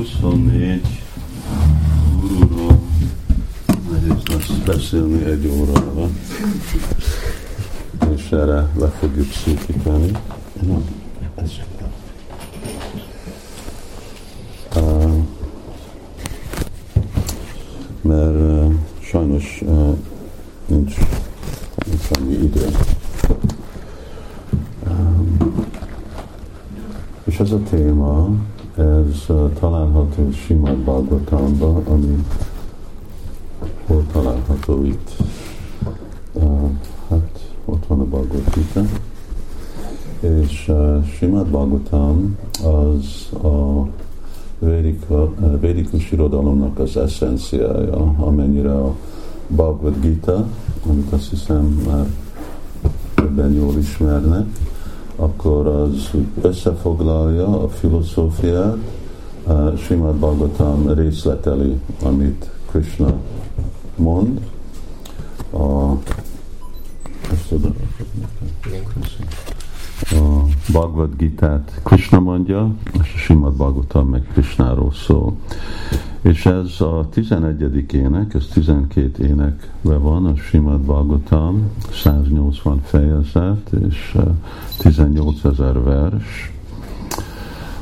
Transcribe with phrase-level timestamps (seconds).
[0.00, 0.80] 24
[2.20, 2.80] gurúról
[3.90, 6.08] nehéz lesz beszélni egy órára,
[8.14, 10.10] és erre le fogjuk szűkíteni.
[10.60, 10.84] Nem,
[11.34, 11.50] ez
[14.76, 15.14] uh,
[18.00, 19.62] mert uh, sajnos
[20.66, 20.94] nincs,
[21.86, 22.66] nincs annyi idő.
[27.24, 28.30] És ez a téma,
[28.80, 32.24] ez uh, található Simad Bhagavatamban, ami
[33.86, 35.10] hol található itt?
[36.32, 36.70] Uh,
[37.08, 38.82] hát ott van a Bhagavad Gita.
[40.20, 43.86] És uh, Simad Bhagavatam az a
[44.58, 48.94] védika, védikus irodalomnak az eszenciája, amennyire a
[49.46, 50.46] Bhagavad Gita,
[50.86, 52.06] amit azt hiszem már
[53.14, 54.46] többen jól ismernek,
[55.20, 56.10] akkor az
[56.40, 58.76] összefoglalja a filozófiát,
[59.46, 63.12] a Srimad Bhagavatam részleteli, amit Krishna
[63.96, 64.40] mond.
[65.50, 65.90] A,
[70.10, 75.34] a Bhagavad Gita-t Krishna mondja, és a Srimad Bhagavatam meg Krishnáról szól.
[76.22, 77.92] És ez a 11.
[77.92, 84.16] ének, ez 12 énekbe van, a Simad Bhagavatam, 180 fejezet és
[84.78, 86.52] 18 ezer vers,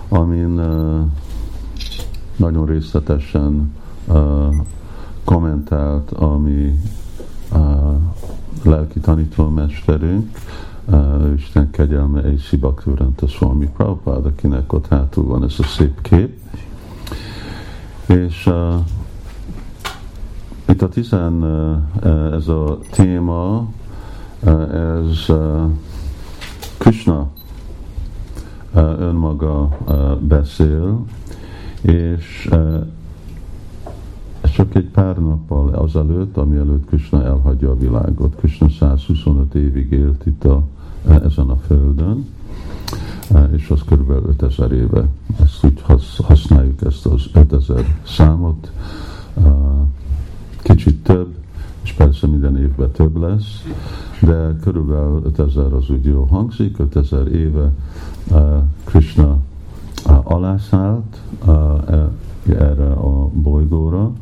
[0.09, 0.61] amin
[2.36, 3.72] nagyon részletesen
[5.25, 6.81] kommentált ami
[8.62, 10.39] lelki tanítómesterünk,
[11.36, 16.39] Isten kegyelme egy Sibakturanta Swami Prabhupada, akinek ott hátul van ez a szép kép,
[18.08, 18.74] és uh,
[20.68, 23.68] itt a tizen, uh, ez a téma,
[24.40, 25.70] uh, ez uh,
[26.78, 27.28] Krishna
[28.74, 31.04] uh, önmaga uh, beszél,
[31.80, 32.86] és uh,
[34.58, 38.34] csak egy pár nappal azelőtt, ami előtt Krishna elhagyja a világot.
[38.36, 40.62] Krishna 125 évig élt itt a,
[41.06, 42.26] ezen a földön,
[43.56, 44.10] és az kb.
[44.10, 45.08] 5000 éve.
[45.62, 48.72] Ezt úgy használjuk ezt az 5000 számot,
[50.62, 51.34] kicsit több,
[51.82, 53.64] és persze minden évben több lesz,
[54.20, 57.72] de körülbelül 5000 az úgy jó hangzik, 5000 éve
[58.84, 59.38] Krishna
[60.22, 62.08] alászállt e,
[62.48, 64.12] erre a bolygóra,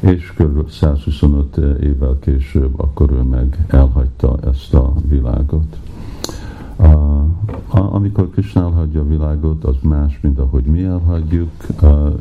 [0.00, 0.70] és kb.
[0.70, 5.76] 125 évvel később akkor ő meg elhagyta ezt a világot.
[7.70, 11.50] Amikor Krishna elhagyja a világot, az más, mint ahogy mi elhagyjuk.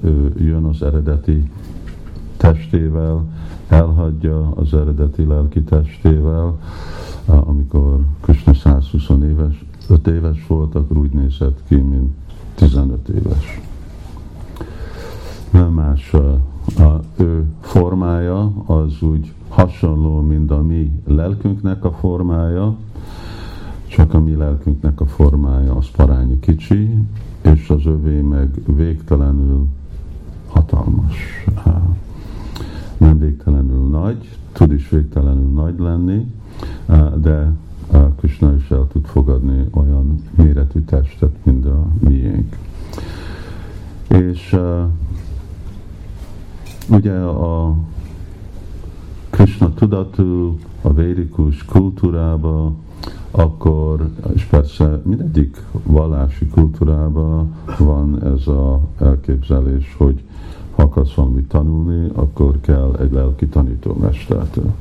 [0.02, 1.52] Ő jön az eredeti
[2.38, 3.24] testével,
[3.68, 6.58] elhagyja az eredeti lelki testével.
[7.26, 12.14] Amikor Krishna 120 éves, 5 éves volt, akkor úgy nézett ki, mint
[12.56, 13.62] 15 éves.
[15.52, 16.14] Nem más
[16.78, 22.76] a ő formája, az úgy hasonló, mint a mi lelkünknek a formája,
[23.96, 26.98] csak a mi lelkünknek a formája az parányi kicsi,
[27.42, 29.68] és az övé meg végtelenül
[30.48, 31.46] hatalmas.
[32.98, 36.34] Nem végtelenül nagy, tud is végtelenül nagy lenni,
[37.16, 37.52] de
[38.18, 42.58] Krishna is el tud fogadni olyan méretű testet, mint a miénk.
[44.08, 44.58] És
[46.90, 47.76] ugye a
[49.30, 52.74] Krishna tudatú, a védikus kultúrába
[53.32, 60.24] akkor, és persze mindegyik vallási kultúrában van ez az elképzelés, hogy
[60.76, 64.74] ha akarsz valamit tanulni, akkor kell egy lelki tanítómestertől.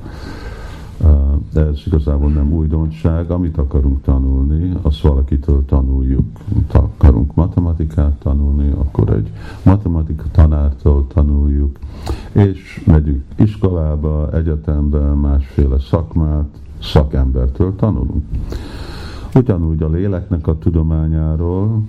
[1.53, 6.27] De ez igazából nem újdonság, amit akarunk tanulni, azt valakitől tanuljuk.
[6.73, 9.31] Ha akarunk matematikát tanulni, akkor egy
[9.63, 11.79] matematika tanártól tanuljuk,
[12.33, 16.49] és megyünk iskolába, egyetembe, másféle szakmát,
[16.83, 18.25] szakembertől tanulunk.
[19.35, 21.83] Ugyanúgy a léleknek a tudományáról,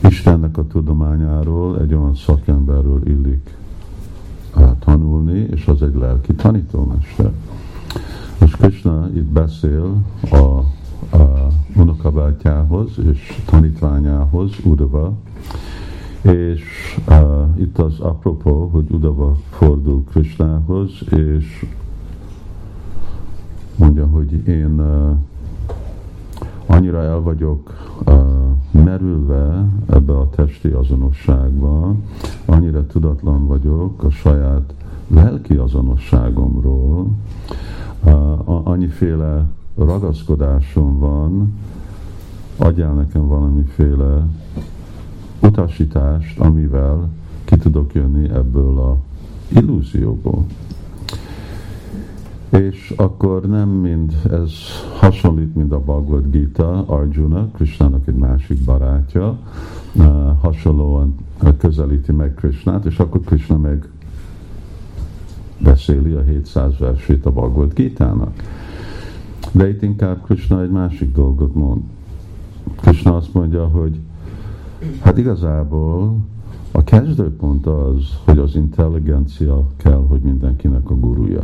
[0.00, 3.56] Istennek a tudományáról egy olyan szakemberről illik
[4.78, 7.32] tanulni, és az egy lelki tanítómester.
[8.40, 9.96] Most Krishna itt beszél
[10.30, 10.36] a,
[11.16, 15.12] a unokabátyához és tanítványához, Udava,
[16.22, 16.62] és
[17.08, 21.66] uh, itt az apropó, hogy Udava fordul Krishnához, és
[23.76, 25.16] mondja, hogy én uh,
[26.66, 27.72] annyira el vagyok
[28.06, 28.14] uh,
[28.70, 31.94] merülve ebbe a testi azonosságba,
[32.44, 34.74] annyira tudatlan vagyok a saját
[35.08, 37.10] lelki azonosságomról,
[38.44, 39.46] annyiféle
[39.76, 41.52] ragaszkodásom van,
[42.56, 44.26] adjál nekem valamiféle
[45.40, 47.08] utasítást, amivel
[47.44, 48.96] ki tudok jönni ebből a
[49.48, 50.46] illúzióból.
[52.48, 54.52] És akkor nem mind, ez
[54.98, 59.38] hasonlít, mint a Bhagavad Gita, Arjuna, Krishnának egy másik barátja,
[59.94, 60.04] uh,
[60.40, 61.14] hasonlóan
[61.58, 63.88] közelíti meg Krishnát, és akkor Krishna meg
[65.58, 68.42] beszéli a 700 versét a Bhagavad Gita-nak.
[69.52, 71.82] De itt inkább Krishna egy másik dolgot mond.
[72.76, 73.98] Krishna azt mondja, hogy
[75.00, 76.16] hát igazából
[76.72, 81.42] a kezdőpont az, hogy az intelligencia kell, hogy mindenkinek a gurúja.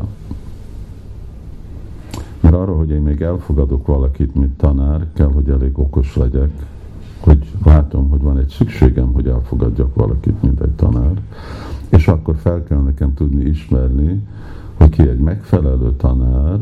[2.41, 6.51] Mert arra, hogy én még elfogadok valakit, mint tanár, kell, hogy elég okos legyek,
[7.21, 11.21] hogy látom, hogy van egy szükségem, hogy elfogadjak valakit, mint egy tanár,
[11.97, 14.27] és akkor fel kell nekem tudni ismerni,
[14.75, 16.59] hogy ki egy megfelelő tanár,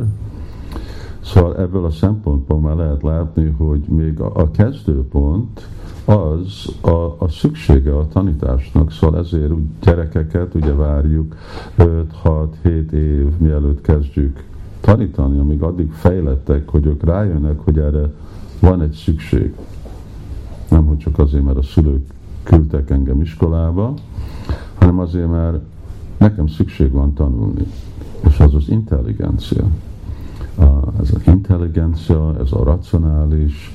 [1.24, 5.68] Szóval ebből a szempontból már lehet látni, hogy még a, a kezdőpont
[6.04, 11.36] az a, a szüksége a tanításnak, szóval ezért úgy gyerekeket ugye várjuk
[11.78, 14.44] 5-6-7 év mielőtt kezdjük
[14.80, 18.12] tanítani, amíg addig fejlettek, hogy ők rájönnek, hogy erre
[18.60, 19.54] van egy szükség.
[20.70, 22.06] Nem, hogy csak azért, mert a szülők
[22.42, 23.94] küldtek engem iskolába,
[24.82, 25.58] hanem azért, mert
[26.16, 27.66] nekem szükség van tanulni.
[28.28, 29.64] És az az intelligencia.
[31.00, 33.74] Ez az intelligencia, ez a racionális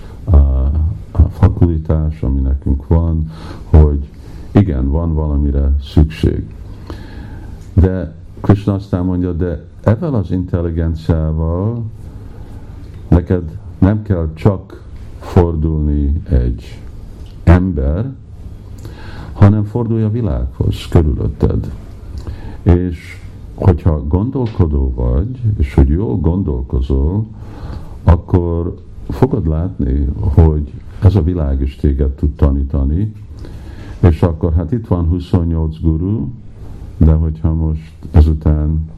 [1.30, 3.32] fakultás, ami nekünk van,
[3.64, 4.10] hogy
[4.52, 6.56] igen, van valamire szükség.
[7.74, 11.84] De Krishna aztán mondja, de ezzel az intelligenciával
[13.08, 14.84] neked nem kell csak
[15.20, 16.82] fordulni egy
[17.44, 18.12] ember,
[19.38, 21.72] hanem fordulj a világhoz körülötted.
[22.62, 23.22] És
[23.56, 27.26] hogyha gondolkodó vagy, és hogy jól gondolkozol,
[28.04, 28.76] akkor
[29.10, 30.74] fogod látni, hogy
[31.04, 33.14] ez a világ is téged tud tanítani,
[34.00, 36.28] és akkor hát itt van 28 guru,
[36.98, 38.90] de hogyha most ezután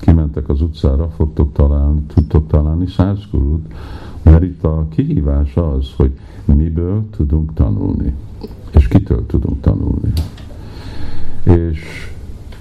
[0.00, 3.74] kimentek az utcára, fogtok találni, tudtok találni száz gurút,
[4.22, 8.14] mert itt a kihívás az, hogy miből tudunk tanulni,
[8.70, 10.12] és kitől tudunk tanulni.
[11.42, 12.10] És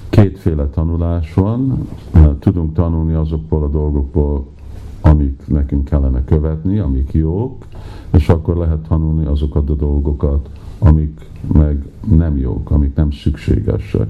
[0.10, 1.88] kétféle tanulás van,
[2.40, 4.48] tudunk tanulni azokból a dolgokból,
[5.02, 7.66] amik nekünk kellene követni, amik jók,
[8.12, 10.50] és akkor lehet tanulni azokat a dolgokat,
[10.80, 11.86] amik meg
[12.16, 14.08] nem jók, amik nem szükségesek.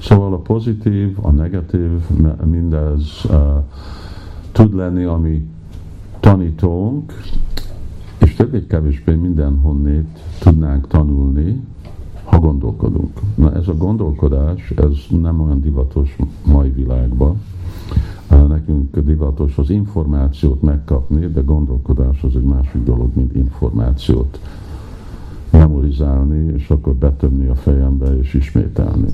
[0.00, 1.90] Szóval a pozitív, a negatív,
[2.44, 3.36] mindez uh,
[4.52, 5.48] tud lenni, ami
[6.20, 7.12] tanítónk,
[8.36, 11.60] és többé-kevésbé mindenhonnét tudnánk tanulni,
[12.24, 13.20] ha gondolkodunk.
[13.34, 17.40] Na ez a gondolkodás, ez nem olyan divatos mai világban.
[18.48, 24.40] Nekünk divatos az információt megkapni, de gondolkodás az egy másik dolog, mint információt
[25.50, 29.08] memorizálni, és akkor betömni a fejembe és ismételni.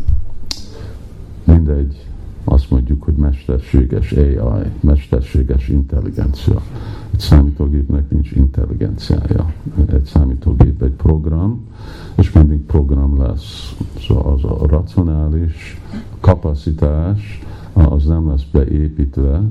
[1.45, 2.07] Mindegy,
[2.45, 6.63] azt mondjuk, hogy mesterséges AI, mesterséges intelligencia.
[7.23, 9.53] Számítógépnek nincs intelligenciája.
[9.87, 11.61] Egy számítógép egy program,
[12.15, 13.77] és mindig program lesz.
[14.01, 15.81] Szóval az a racionális
[16.21, 17.41] kapacitás
[17.73, 19.43] az nem lesz beépítve,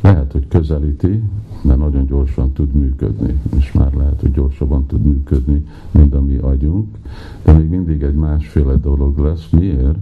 [0.00, 1.22] lehet, hogy közelíti,
[1.62, 6.36] mert nagyon gyorsan tud működni, és már lehet, hogy gyorsabban tud működni, mint a mi
[6.36, 6.96] agyunk,
[7.44, 9.48] de még mindig egy másféle dolog lesz.
[9.50, 9.98] Miért?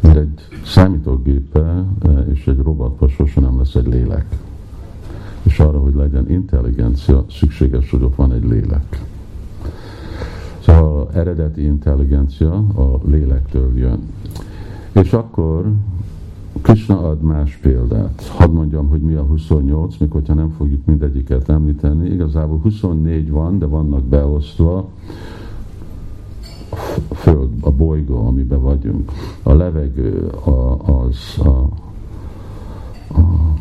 [0.00, 4.26] Mert egy számítógépe eh, és egy robotban sose nem lesz egy lélek.
[5.42, 9.02] És arra, hogy legyen intelligencia, szükséges, hogy ott van egy lélek.
[10.58, 13.98] Szóval eredeti intelligencia a lélektől jön.
[14.92, 15.72] És akkor
[16.60, 18.26] Krishna ad más példát.
[18.36, 22.08] Hadd mondjam, hogy mi a 28, mikor hogyha nem fogjuk mindegyiket említeni.
[22.08, 24.88] Igazából 24 van, de vannak beosztva.
[27.08, 29.10] A föld, a bolygó, amiben vagyunk.
[29.42, 31.68] A levegő, a, az a,
[33.18, 33.52] a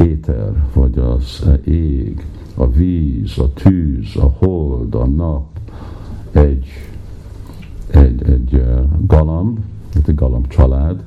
[0.00, 5.46] éter, vagy az ég, a víz, a tűz, a hold, a nap,
[6.32, 6.66] egy,
[7.90, 8.64] egy, egy
[9.06, 9.58] galamb,
[10.04, 11.02] egy galamb család,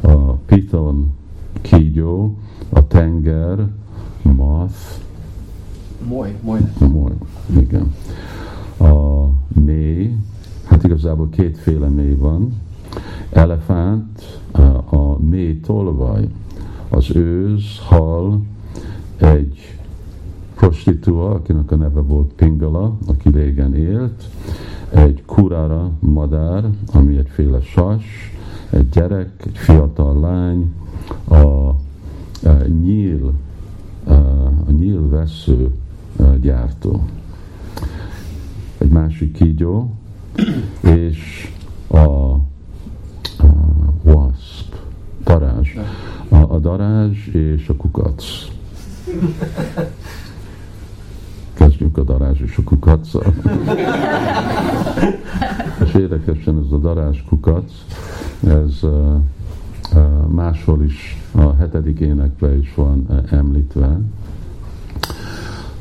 [0.00, 1.12] a piton
[1.60, 2.36] kígyó,
[2.68, 3.68] a tenger,
[4.22, 4.98] moth,
[6.06, 6.60] Moly, moly.
[6.92, 7.12] Moly,
[7.60, 7.94] igen.
[8.78, 9.26] A
[9.60, 10.16] mély,
[10.64, 12.60] hát igazából kétféle mély van.
[13.30, 14.40] Elefánt,
[14.90, 16.28] a mély tolvaj,
[16.88, 18.40] az őz, hal,
[19.16, 19.78] egy
[20.54, 24.28] prostitúa, akinek a neve volt Pingala, aki régen élt,
[24.90, 28.04] egy kurára madár, ami egyféle sas,
[28.70, 30.72] egy gyerek, egy fiatal lány,
[31.24, 33.32] a, a nyíl,
[34.66, 35.70] a nyílvesző
[36.40, 37.02] gyártó.
[38.78, 39.90] Egy másik kígyó,
[40.80, 41.52] és
[41.86, 42.40] a, a
[44.02, 44.74] wasp,
[45.24, 45.68] darázs.
[46.28, 48.24] A, a darázs és a kukac.
[51.54, 53.34] Kezdjünk a darázs és a kukacsal.
[55.84, 57.72] és érdekesen ez a darázs kukac,
[58.46, 59.20] ez uh,
[60.28, 64.00] máshol is a hetedik énekben is van uh, említve.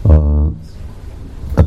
[0.02, 0.54] Uh,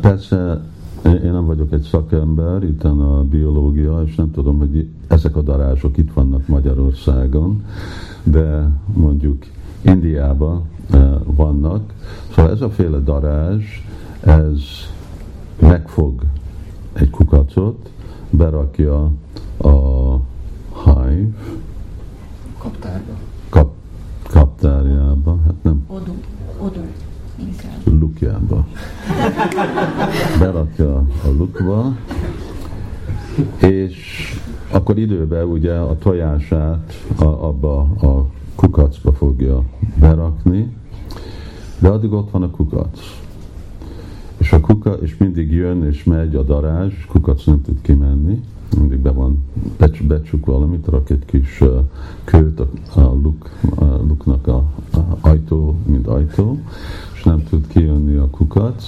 [0.01, 0.61] persze
[1.03, 5.97] én nem vagyok egy szakember, itt a biológia, és nem tudom, hogy ezek a darázsok
[5.97, 7.63] itt vannak Magyarországon,
[8.23, 9.45] de mondjuk
[9.81, 10.63] Indiában
[11.23, 11.93] vannak.
[12.35, 13.63] Szóval ez a féle darázs,
[14.19, 14.59] ez
[15.59, 16.21] megfog
[16.93, 17.89] egy kukacot,
[18.29, 19.11] berakja
[19.57, 20.15] a
[20.83, 21.33] hive,
[22.57, 23.13] kaptárba.
[23.49, 23.73] Kap,
[24.29, 25.83] kaptárjába, hát nem.
[25.87, 26.15] Odú,
[26.57, 26.81] odú
[27.35, 27.99] inkább.
[27.99, 28.67] Lukjába.
[30.39, 31.95] Berakja a lukba,
[33.57, 33.95] és
[34.71, 38.25] akkor időben ugye a tojását a, abba a
[38.55, 39.63] kukacba fogja
[39.99, 40.75] berakni,
[41.79, 42.99] de addig ott van a kukac.
[44.37, 48.43] És a kuka, és mindig jön és megy a darázs, kukac nem tud kimenni,
[48.77, 49.43] mindig be van,
[49.77, 51.79] becs, becsuk valamit, rak egy kis uh,
[52.23, 52.67] kőt a,
[52.99, 54.63] a, luk, a luknak a,
[54.93, 56.59] a ajtó, mint ajtó,
[57.13, 58.83] és nem tud kijönni a kukac,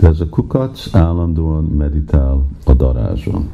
[0.00, 3.48] de ez a kukac állandóan meditál a darázson.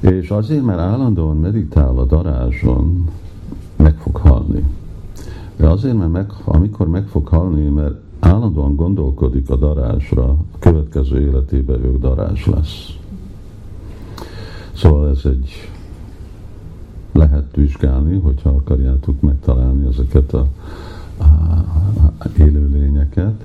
[0.00, 3.08] És azért, mert állandóan meditál a darázson,
[3.76, 4.64] meg fog halni.
[5.56, 11.20] De azért, mert meg, amikor meg fog halni, mert állandóan gondolkodik a darásra, a következő
[11.20, 12.96] életében ő darás lesz.
[14.72, 15.70] Szóval ez egy
[17.12, 20.46] lehet vizsgálni, hogyha akarjátok megtalálni ezeket a,
[21.18, 23.42] a, a élőlényeket.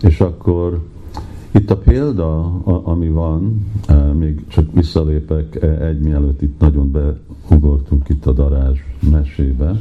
[0.00, 0.82] És akkor
[1.50, 3.66] itt a példa, ami van,
[4.18, 8.78] még csak visszalépek egy mielőtt itt nagyon beugortunk itt a darázs
[9.10, 9.76] mesébe,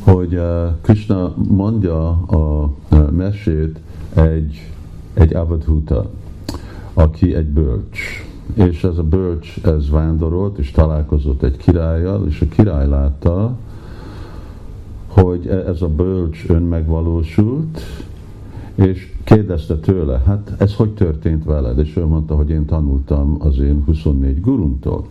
[0.00, 0.40] hogy
[0.80, 2.74] Krishna mondja a
[3.10, 3.80] mesét
[4.14, 4.70] egy,
[5.14, 6.10] egy avadhuta,
[6.94, 7.98] aki egy bölcs.
[8.54, 13.56] És ez a bölcs, ez vándorolt, és találkozott egy királlyal, és a király látta,
[15.08, 17.80] hogy e, ez a bölcs önmegvalósult,
[18.74, 21.78] és kérdezte tőle, hát ez hogy történt veled?
[21.78, 25.06] És ő mondta, hogy én tanultam az én 24 gurumtól.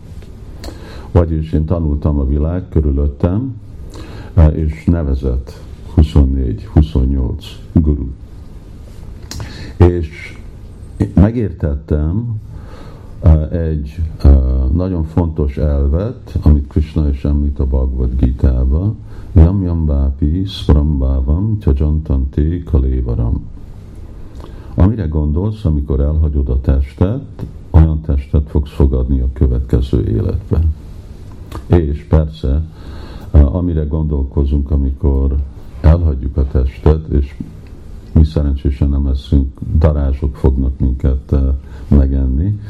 [1.12, 3.54] Vagyis én tanultam a világ körülöttem,
[4.34, 5.60] e, és nevezett
[5.96, 8.06] 24-28 guru.
[9.76, 10.38] És
[11.14, 12.40] megértettem
[13.22, 14.00] e, egy
[14.72, 18.94] nagyon fontos elvet, amit Krishna is említ a Bhagavad Gita-ba,
[19.32, 23.53] Yam Yam Bápi Sprambávam Tyajantanti Kalévaram.
[24.74, 30.74] Amire gondolsz, amikor elhagyod a testet, olyan testet fogsz fogadni a következő életben.
[31.66, 32.62] És persze,
[33.30, 35.36] amire gondolkozunk, amikor
[35.80, 37.36] elhagyjuk a testet, és
[38.12, 41.34] mi szerencsésen nem leszünk, darázsok fognak minket
[41.88, 42.60] megenni,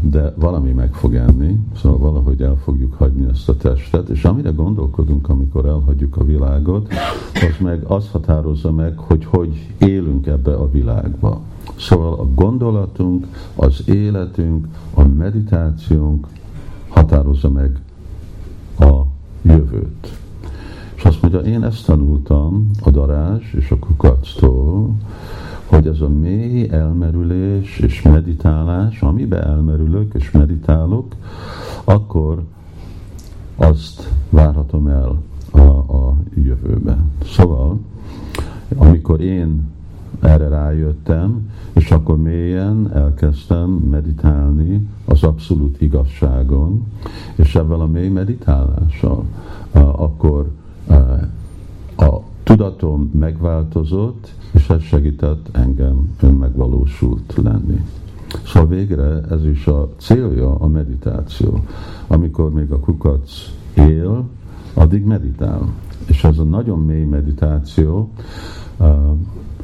[0.00, 4.50] de valami meg fog enni, szóval valahogy el fogjuk hagyni ezt a testet, és amire
[4.50, 6.92] gondolkodunk, amikor elhagyjuk a világot,
[7.34, 11.40] az meg az határozza meg, hogy hogy élünk ebbe a világba.
[11.78, 16.26] Szóval a gondolatunk, az életünk, a meditációnk
[16.88, 17.80] határozza meg
[18.78, 18.92] a
[19.42, 20.20] jövőt.
[20.94, 24.90] És azt mondja, én ezt tanultam a darázs és a kukactól,
[25.74, 31.14] hogy ez a mély elmerülés és meditálás, amiben elmerülök és meditálok,
[31.84, 32.42] akkor
[33.56, 35.58] azt várhatom el a,
[35.96, 36.98] a jövőbe.
[37.24, 37.78] Szóval,
[38.76, 39.70] amikor én
[40.20, 46.86] erre rájöttem, és akkor mélyen elkezdtem meditálni az abszolút igazságon,
[47.34, 49.24] és ebben a mély meditálással,
[49.72, 50.50] akkor
[51.96, 57.84] a tudatom megváltozott, és ez segített engem önmegvalósult lenni.
[58.46, 61.60] Szóval végre ez is a célja a meditáció.
[62.06, 63.30] Amikor még a kukac
[63.74, 64.24] él,
[64.74, 65.72] addig meditál.
[66.06, 68.10] És ez a nagyon mély meditáció,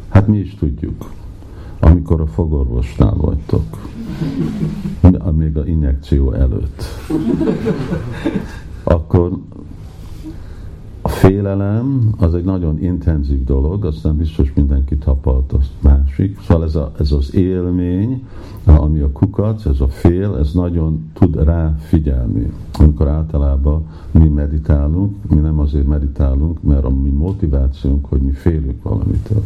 [0.09, 1.11] hát mi is tudjuk,
[1.81, 3.65] amikor a fogorvosnál vagytok,
[5.33, 6.85] még a injekció előtt,
[8.83, 9.39] akkor
[11.29, 16.39] félelem az egy nagyon intenzív dolog, aztán biztos mindenki tapalt a másik.
[16.41, 18.27] Szóval ez, a, ez az élmény,
[18.65, 22.53] ami a kukac, ez a fél, ez nagyon tud rá figyelni.
[22.79, 28.83] Amikor általában mi meditálunk, mi nem azért meditálunk, mert a mi motivációnk, hogy mi félünk
[28.83, 29.43] valamitől.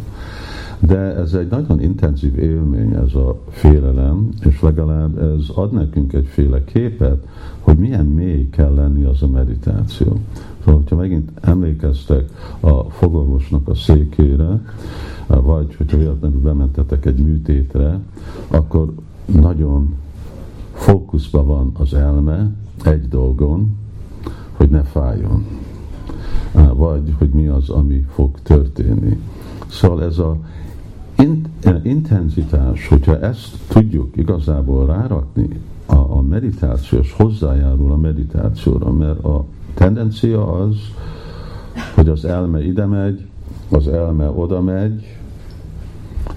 [0.79, 6.63] De ez egy nagyon intenzív élmény, ez a félelem, és legalább ez ad nekünk egyféle
[6.63, 7.27] képet,
[7.59, 10.19] hogy milyen mély kell lenni az a meditáció.
[10.63, 12.29] Szóval, hogyha megint emlékeztek
[12.59, 14.61] a fogorvosnak a székére,
[15.27, 17.99] vagy hogyha véletlenül bementetek egy műtétre,
[18.47, 18.93] akkor
[19.25, 19.95] nagyon
[20.73, 22.51] fókuszban van az elme
[22.83, 23.77] egy dolgon,
[24.51, 25.45] hogy ne fájjon.
[26.73, 29.19] Vagy, hogy mi az, ami fog történni.
[29.67, 30.37] Szóval ez a
[31.83, 35.47] intenzitás, hogyha ezt tudjuk igazából rárakni
[35.85, 40.75] a, a meditáció, és hozzájárul a meditációra, mert a tendencia az,
[41.95, 43.25] hogy az elme ide megy,
[43.69, 45.17] az elme oda megy,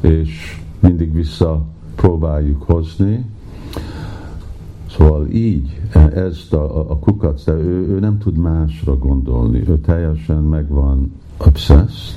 [0.01, 1.65] és mindig vissza
[1.95, 3.25] próbáljuk hozni.
[4.91, 5.81] Szóval így,
[6.15, 11.13] ezt a, a kukac, de ő, ő nem tud másra gondolni, ő teljesen meg van
[11.37, 12.17] obsessed,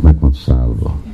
[0.00, 1.13] meg van szállva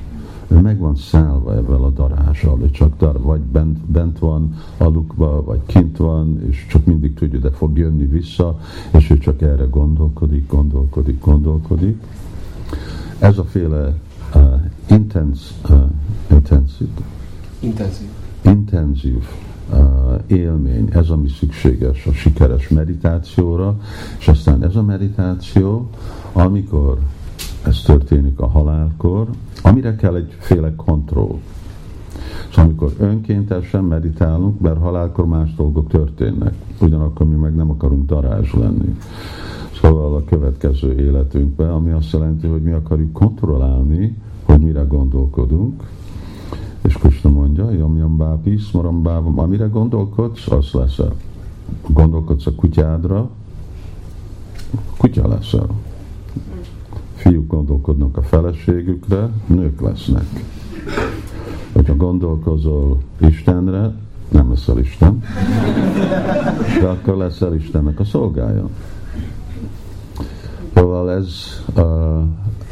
[0.50, 5.44] ő meg van szállva ebben a darással, ő csak dar, vagy bent, bent van alukba,
[5.44, 8.58] vagy kint van, és csak mindig tudja, de fog jönni vissza,
[8.92, 12.02] és ő csak erre gondolkodik, gondolkodik, gondolkodik.
[13.18, 13.94] Ez a féle
[14.34, 14.42] uh,
[14.88, 15.82] intenz, uh,
[16.30, 16.88] intenzív,
[17.60, 18.08] intenzív,
[18.42, 19.24] intenzív
[19.72, 23.80] uh, élmény, ez ami szükséges a sikeres meditációra,
[24.18, 25.88] és aztán ez a meditáció,
[26.32, 26.98] amikor
[27.64, 29.28] ez történik a halálkor,
[29.62, 31.38] amire kell egyféle kontroll.
[32.48, 38.52] Szóval amikor önkéntesen meditálunk, mert halálkor más dolgok történnek, ugyanakkor mi meg nem akarunk darázs
[38.52, 38.98] lenni.
[39.80, 45.82] Szóval a következő életünkben, ami azt jelenti, hogy mi akarjuk kontrollálni, hogy mire gondolkodunk,
[46.82, 51.12] és Krishna mondja, jam bápi, smaram bávam, amire gondolkodsz, az leszel.
[51.86, 53.30] Gondolkodsz a kutyádra,
[54.96, 55.66] kutya leszel
[57.20, 60.44] fiúk gondolkodnak a feleségükre, nők lesznek.
[61.72, 63.94] Hogyha gondolkozol Istenre,
[64.28, 65.22] nem leszel Isten,
[66.80, 68.68] de akkor leszel Istennek a szolgája.
[70.74, 71.34] Szóval ez,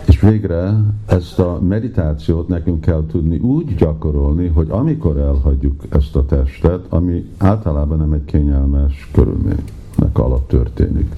[0.06, 0.74] és végre
[1.06, 7.30] ezt a meditációt nekünk kell tudni úgy gyakorolni, hogy amikor elhagyjuk ezt a testet, ami
[7.38, 11.14] általában nem egy kényelmes körülménynek alatt történik,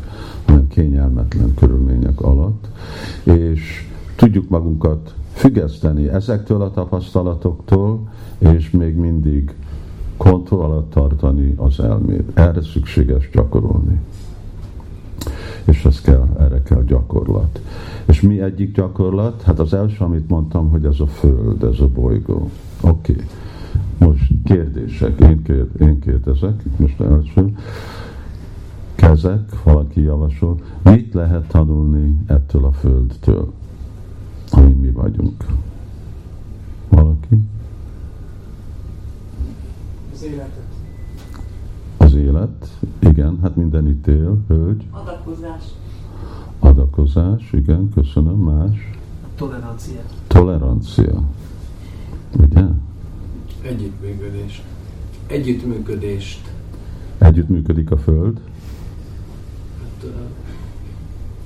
[0.51, 2.69] hanem kényelmetlen körülmények alatt,
[3.23, 8.09] és tudjuk magunkat függeszteni ezektől a tapasztalatoktól,
[8.39, 9.55] és még mindig
[10.17, 12.31] kontroll alatt tartani az elmét.
[12.35, 14.01] Erre szükséges gyakorolni.
[15.65, 17.61] És ez kell, erre kell gyakorlat.
[18.05, 19.43] És mi egyik gyakorlat?
[19.43, 22.51] Hát az első, amit mondtam, hogy ez a Föld, ez a bolygó.
[22.81, 23.13] Oké.
[23.13, 23.25] Okay.
[23.99, 25.21] Most kérdések.
[25.21, 26.63] Én, kérd, én kérdezek.
[26.77, 27.55] Most első
[29.01, 33.53] kezek, valaki javasol, mit lehet tanulni ettől a földtől,
[34.51, 35.45] amin mi vagyunk?
[36.89, 37.39] Valaki?
[40.13, 40.69] Az életet.
[41.97, 44.87] Az élet, igen, hát minden itt él, hölgy.
[44.91, 45.65] Adakozás.
[46.59, 48.91] Adakozás, igen, köszönöm, más.
[49.37, 50.01] Tolerancia.
[50.27, 51.23] Tolerancia.
[52.39, 52.65] Ugye?
[53.63, 54.63] Együttműködés.
[55.27, 56.53] Együttműködést.
[57.19, 58.41] Együttműködik a Föld.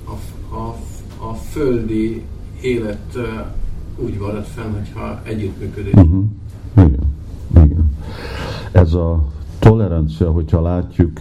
[0.05, 0.11] A,
[0.55, 0.75] a,
[1.29, 2.23] a földi
[2.61, 3.17] élet
[3.97, 5.93] úgy marad fenn, hogyha együttműködés.
[5.93, 6.23] Uh-huh.
[6.77, 7.13] Igen.
[7.55, 7.91] Igen.
[8.71, 9.25] Ez a
[9.59, 11.11] tolerancia, hogyha látjuk,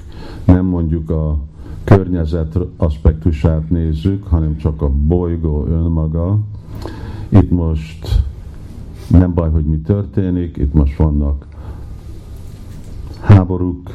[0.44, 1.38] nem mondjuk a
[1.85, 6.38] környezet aspektusát nézzük, hanem csak a bolygó önmaga.
[7.29, 8.23] Itt most
[9.09, 11.47] nem baj, hogy mi történik, itt most vannak
[13.20, 13.90] háborúk,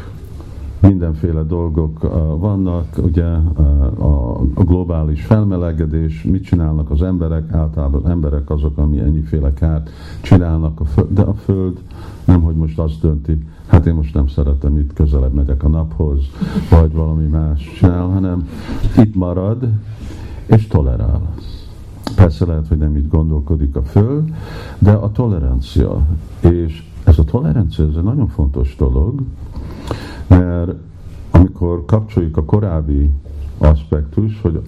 [0.79, 1.99] mindenféle dolgok
[2.39, 3.25] vannak, ugye
[4.55, 9.89] a globális felmelegedés, mit csinálnak az emberek, általában az emberek azok, ami ennyiféle kárt
[10.21, 11.79] csinálnak, a föld, de a Föld
[12.25, 16.19] nem, hogy most azt dönti, hát én most nem szeretem, itt közelebb megyek a naphoz,
[16.69, 18.47] vagy valami más csinál, hanem
[18.97, 19.69] itt marad,
[20.45, 21.33] és tolerál.
[22.15, 24.33] Persze lehet, hogy nem így gondolkodik a Föld,
[24.79, 26.01] de a tolerancia,
[26.39, 29.21] és ez a tolerancia, ez egy nagyon fontos dolog,
[30.27, 30.71] mert
[31.31, 33.11] amikor kapcsoljuk a korábbi
[33.57, 34.61] aspektus, hogy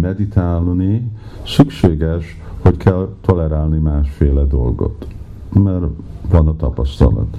[0.00, 1.10] meditálni
[1.46, 5.06] szükséges, hogy kell tolerálni másféle dolgot,
[5.52, 5.84] mert
[6.30, 7.36] van a tapasztalat.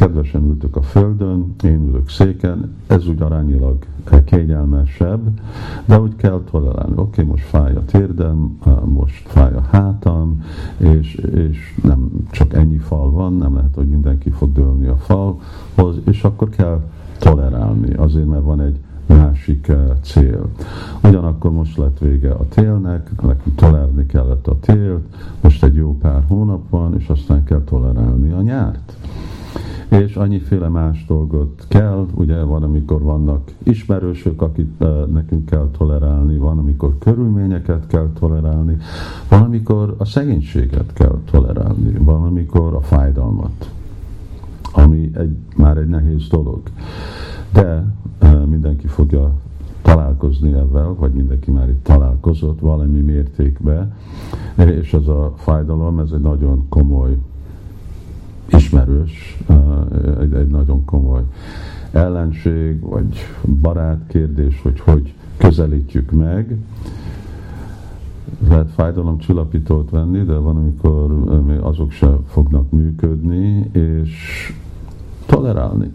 [0.00, 3.76] Kedvesen ültök a földön, én ülök széken, ez úgy arányilag
[4.24, 5.40] kényelmesebb,
[5.84, 6.92] de úgy kell tolerálni.
[6.92, 10.42] Oké, okay, most fáj a térdem, most fáj a hátam,
[10.76, 15.96] és, és nem csak ennyi fal van, nem lehet, hogy mindenki fog dőlni a falhoz,
[16.04, 16.80] és akkor kell
[17.18, 20.48] tolerálni, azért, mert van egy másik eh, cél.
[21.02, 25.04] Ugyanakkor most lett vége a télnek, nekünk tolerálni kellett a télt,
[25.40, 28.96] most egy jó pár hónap van, és aztán kell tolerálni a nyárt.
[29.88, 36.38] És annyiféle más dolgot kell, ugye van, amikor vannak ismerősök, akit uh, nekünk kell tolerálni,
[36.38, 38.76] van, amikor körülményeket kell tolerálni,
[39.28, 43.70] van, amikor a szegénységet kell tolerálni, van, amikor a fájdalmat,
[44.72, 46.62] ami egy, már egy nehéz dolog.
[47.52, 47.84] De
[48.46, 49.32] mindenki fogja
[49.82, 53.94] találkozni ebben, vagy mindenki már itt találkozott valami mértékben,
[54.56, 57.18] és ez a fájdalom, ez egy nagyon komoly,
[58.52, 59.38] ismerős,
[60.20, 61.22] egy, egy nagyon komoly
[61.92, 63.26] ellenség, vagy
[63.60, 66.56] barát kérdés, hogy hogy közelítjük meg.
[68.48, 74.52] Lehet fájdalomcsillapítót venni, de van, amikor még azok se fognak működni, és
[75.26, 75.90] tolerálni.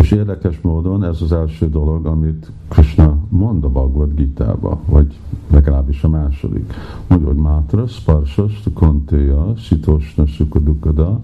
[0.00, 5.18] És érdekes módon ez az első dolog, amit Krishna mond a Bhagavad Gita-ba, vagy
[5.50, 6.72] legalábbis a második.
[7.06, 11.20] Mondja, hogy Mátra, Sparsas, Kontéja, Sitosna, Sukadukada,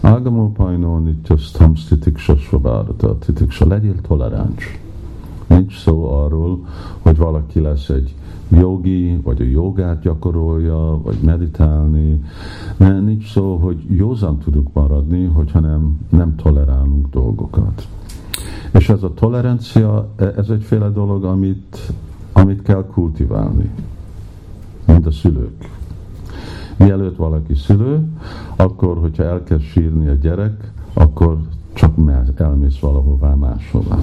[0.00, 4.80] Ágamó Pajnó, Nitya, Stam, Titiksa, Svabárata, Titiksa, legyél toleráns.
[5.46, 6.66] Nincs szó arról,
[6.98, 8.14] hogy valaki lesz egy
[8.48, 12.22] jogi, vagy a jogát gyakorolja, vagy meditálni.
[12.76, 17.88] Mert nincs szó, hogy józan tudunk maradni, hogyha nem, nem tolerálunk dolgokat.
[18.72, 21.92] És ez a tolerancia, ez egyféle dolog, amit,
[22.32, 23.70] amit kell kultiválni,
[24.86, 25.70] mint a szülők.
[26.76, 28.08] Mielőtt valaki szülő,
[28.56, 31.38] akkor, hogyha elkezd sírni a gyerek, akkor
[31.72, 31.92] csak
[32.36, 33.98] elmész valahová máshová.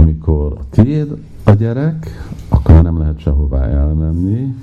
[0.00, 2.06] Amikor a tiéd a gyerek,
[2.48, 4.54] akkor nem lehet sehová elmenni,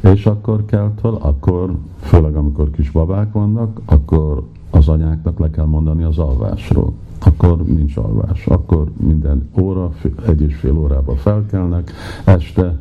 [0.00, 6.02] és akkor kell, akkor, főleg amikor kis babák vannak, akkor az anyáknak le kell mondani
[6.02, 6.92] az alvásról.
[7.18, 8.46] Akkor nincs alvás.
[8.46, 9.90] Akkor minden óra,
[10.26, 11.90] egy és fél órában felkelnek,
[12.24, 12.78] este,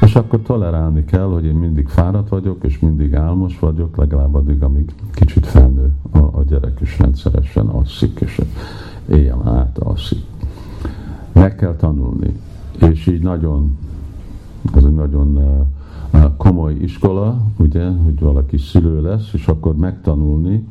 [0.00, 4.62] és akkor tolerálni kell, hogy én mindig fáradt vagyok, és mindig álmos vagyok, legalább addig,
[4.62, 8.40] amíg kicsit felnő a, a gyerek, és rendszeresen alszik, és
[9.08, 10.31] éjjel át alszik.
[11.32, 12.34] Meg kell tanulni
[12.90, 13.78] és így nagyon,
[14.74, 15.38] ez egy nagyon
[16.36, 20.66] komoly iskola, ugye, hogy valaki szülő lesz, és akkor megtanulni,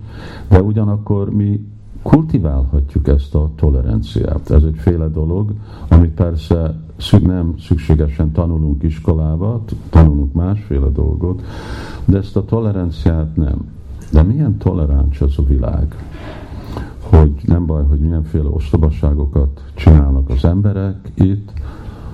[0.50, 1.66] de ugyanakkor mi
[2.02, 4.50] kultiválhatjuk ezt a toleranciát.
[4.50, 5.54] Ez egy féle dolog,
[5.90, 6.76] amit persze
[7.22, 11.42] nem szükségesen tanulunk iskolába, tanulunk másféle dolgot,
[12.06, 13.70] de ezt a toleranciát nem.
[14.12, 15.96] De milyen toleráns ez a világ?
[17.12, 21.52] Hogy nem baj, hogy milyenféle ostobaságokat csinálnak az emberek itt,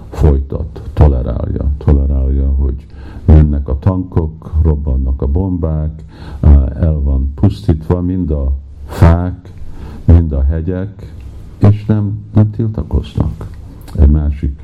[0.09, 2.85] folytat, tolerálja, tolerálja, hogy
[3.25, 6.03] jönnek a tankok, robbannak a bombák,
[6.79, 8.53] el van pusztítva mind a
[8.85, 9.53] fák,
[10.05, 11.13] mind a hegyek,
[11.57, 13.47] és nem, nem tiltakoznak.
[13.99, 14.61] Egy másik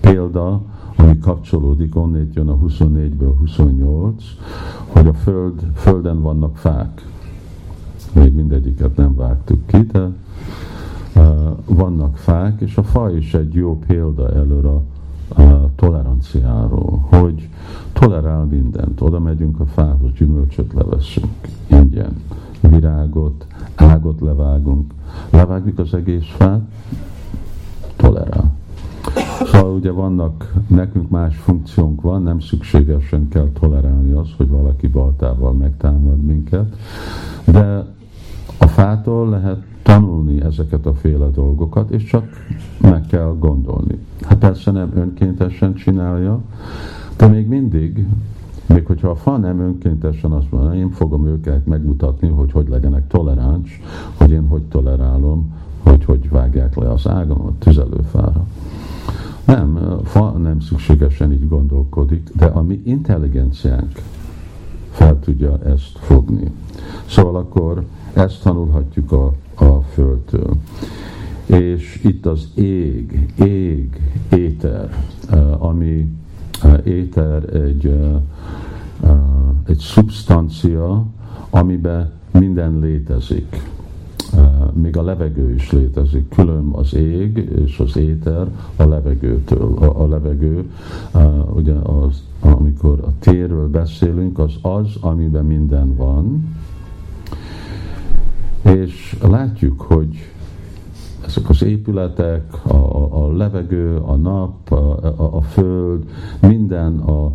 [0.00, 0.60] példa,
[0.96, 4.24] ami kapcsolódik, onnét jön a 24-ből 28,
[4.86, 7.06] hogy a föld, földen vannak fák.
[8.12, 10.08] Még mindegyiket nem vágtuk ki, de
[11.66, 14.82] vannak fák, és a fa is egy jó példa előre a,
[15.42, 17.48] a toleranciáról, hogy
[17.92, 19.00] tolerál mindent.
[19.00, 22.22] Oda megyünk a fához, gyümölcsöt leveszünk, ingyen,
[22.60, 24.92] virágot, ágot levágunk,
[25.30, 26.60] levágjuk az egész fát,
[27.96, 28.52] tolerál.
[29.44, 35.52] Szóval ugye vannak, nekünk más funkciónk van, nem szükségesen kell tolerálni azt, hogy valaki baltával
[35.52, 36.76] megtámad minket,
[37.44, 37.84] de
[38.58, 42.24] a fától lehet tanulni ezeket a féle dolgokat, és csak
[42.80, 43.98] meg kell gondolni.
[44.20, 46.40] Hát persze nem önkéntesen csinálja,
[47.16, 48.06] de még mindig,
[48.66, 53.06] még hogyha a fa nem önkéntesen azt mondja, én fogom őket megmutatni, hogy hogy legyenek
[53.06, 53.80] toleráns,
[54.16, 58.46] hogy én hogy tolerálom, hogy hogy vágják le az ágamat tüzelőfára.
[59.44, 63.92] Nem, fa nem szükségesen így gondolkodik, de a mi intelligenciánk
[64.90, 66.52] fel tudja ezt fogni.
[67.06, 67.84] Szóval akkor
[68.14, 70.56] ezt tanulhatjuk a a földtől.
[71.46, 74.00] És itt az ég, ég,
[74.36, 76.08] éter, eh, ami
[76.62, 79.10] eh, éter egy, eh,
[79.66, 81.04] egy szubstancia,
[81.50, 83.70] amiben minden létezik.
[84.72, 88.46] Még a levegő is létezik, külön az ég és az éter
[88.76, 89.74] a levegőtől.
[89.78, 90.70] A, a levegő,
[91.54, 96.44] ugye az, amikor a térről beszélünk, az az, amiben minden van,
[98.62, 100.30] És látjuk, hogy
[101.26, 106.04] ezek az épületek, a, a, levegő, a nap, a, a, a föld,
[106.40, 107.32] minden a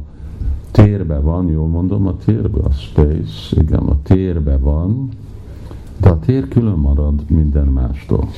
[0.71, 5.09] térbe van, jól mondom, a térbe, a space, igen, a térbe van,
[5.97, 8.29] de a tér külön marad minden mástól.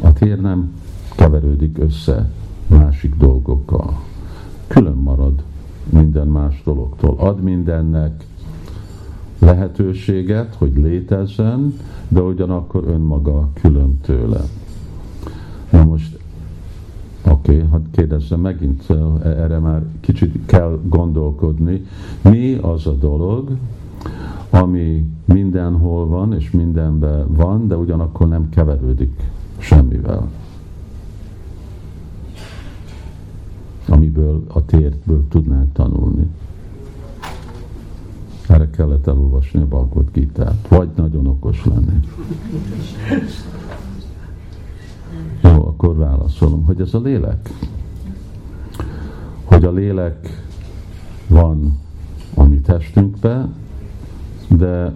[0.00, 0.72] A tér nem
[1.16, 2.30] keverődik össze
[2.66, 4.00] másik dolgokkal.
[4.66, 5.42] Külön marad
[5.90, 7.16] minden más dologtól.
[7.18, 8.24] Ad mindennek
[9.38, 11.74] lehetőséget, hogy létezzen,
[12.08, 14.40] de ugyanakkor önmaga külön tőle.
[15.70, 16.18] Na most,
[17.30, 18.90] oké, okay, hát kérdezzem megint,
[19.24, 21.86] erre már kicsit kell gondolkodni.
[22.22, 23.50] Mi az a dolog,
[24.50, 30.28] ami mindenhol van, és mindenben van, de ugyanakkor nem keverődik semmivel.
[33.88, 36.28] Amiből a tértből tudnánk tanulni.
[38.48, 42.00] Erre kellett elolvasni a Bhagavad gita vagy nagyon okos lenni.
[45.42, 47.50] Jó, akkor válaszolom, hogy ez a lélek.
[49.44, 50.44] Hogy a lélek
[51.26, 51.78] van
[52.34, 53.48] a mi testünkbe,
[54.48, 54.92] de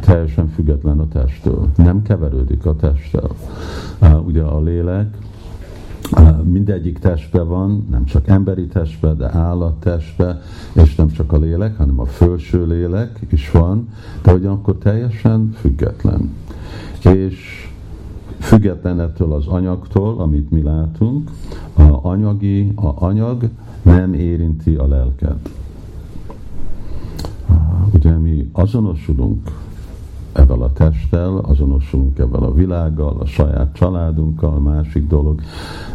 [0.00, 1.68] teljesen független a testtől.
[1.76, 3.30] Nem keverődik a testtel.
[4.26, 5.16] Ugye a lélek
[6.44, 10.40] mindegyik testben van, nem csak emberi testben, de állattestben,
[10.72, 13.88] és nem csak a lélek, hanem a felső lélek is van,
[14.22, 16.30] de ugyanakkor teljesen független.
[17.02, 17.68] És
[18.38, 21.30] független ettől az anyagtól, amit mi látunk,
[21.74, 23.48] a anyagi, a anyag
[23.82, 25.48] nem érinti a lelket.
[27.94, 29.50] Ugye mi azonosulunk
[30.32, 35.40] ebben a testtel, azonosulunk ebben a világgal, a saját családunkkal, másik dolog.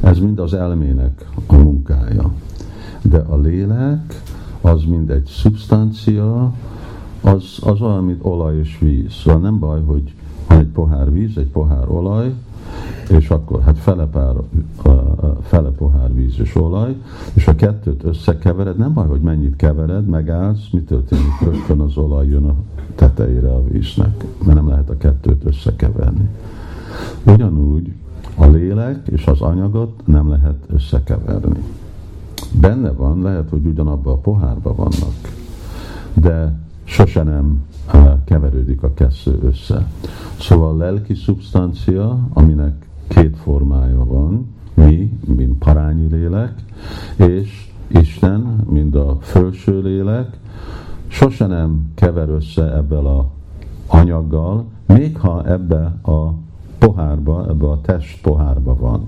[0.01, 2.31] Ez mind az elmének a munkája.
[3.01, 4.21] De a lélek
[4.61, 6.53] az mind egy szubstancia,
[7.21, 9.11] az, az olyan, mint olaj és víz.
[9.11, 10.13] Szóval nem baj, hogy
[10.47, 12.33] van egy pohár víz, egy pohár olaj,
[13.09, 14.33] és akkor hát fele, pár,
[15.41, 16.95] fele pohár víz és olaj,
[17.33, 21.39] és a kettőt összekevered, nem baj, hogy mennyit kevered, megállsz, mi történik?
[21.43, 22.55] Rögtön az olaj jön a
[22.95, 26.29] tetejére a víznek, mert nem lehet a kettőt összekeverni.
[27.25, 27.93] Ugyanúgy
[28.35, 31.63] a lélek és az anyagot nem lehet összekeverni.
[32.51, 35.15] Benne van, lehet, hogy ugyanabban a pohárban vannak,
[36.13, 37.65] de sose nem
[38.25, 39.87] keverődik a kettő össze.
[40.39, 46.53] Szóval a lelki szubstancia, aminek két formája van, mi, mint parányi lélek,
[47.15, 50.37] és Isten, mint a felső lélek,
[51.07, 53.29] sose nem kever össze ebből a
[53.87, 56.33] anyaggal, még ha ebbe a
[56.77, 59.07] pohárba, ebbe a test pohárba van.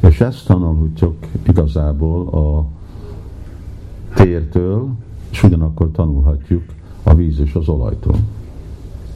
[0.00, 2.66] És ezt tanulhatjuk igazából a
[4.14, 4.88] tértől,
[5.30, 6.62] és ugyanakkor tanulhatjuk
[7.02, 8.16] a víz és az olajtól.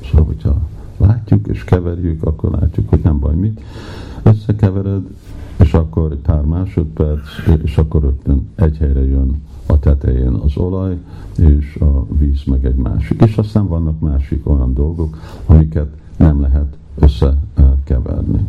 [0.05, 0.61] Szóval, hogyha
[0.97, 3.61] látjuk és keverjük, akkor látjuk, hogy nem baj mit.
[4.23, 5.03] Összekevered,
[5.57, 7.27] és akkor pár másodperc,
[7.63, 9.43] és akkor rögtön egy helyre jön
[9.73, 10.99] a tetején az olaj,
[11.39, 13.23] és a víz meg egy másik.
[13.23, 18.47] És aztán vannak másik olyan dolgok, amiket nem lehet összekeverni.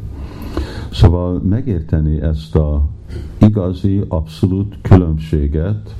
[0.91, 2.85] Szóval megérteni ezt a
[3.37, 5.95] igazi, abszolút különbséget,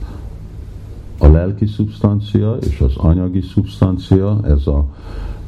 [1.18, 4.86] a lelki szubstancia és az anyagi szubstancia, ez a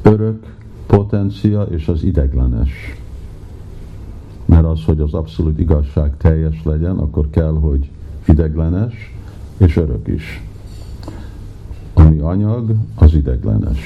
[0.01, 2.71] örök potencia és az ideglenes.
[4.45, 7.89] Mert az, hogy az abszolút igazság teljes legyen, akkor kell, hogy
[8.27, 9.14] ideglenes
[9.57, 10.43] és örök is.
[11.93, 13.79] Ami anyag, az ideglenes.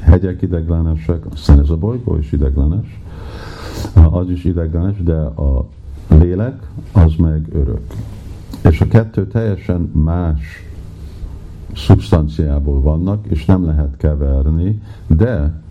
[0.00, 3.00] Hegyek ideglenesek, aztán ez a bolygó is ideglenes,
[4.10, 5.66] az is ideglenes, de a
[6.08, 7.82] lélek az meg örök.
[8.62, 10.66] És a kettő teljesen más
[11.74, 15.62] szubstanciából vannak, és nem lehet keverni, de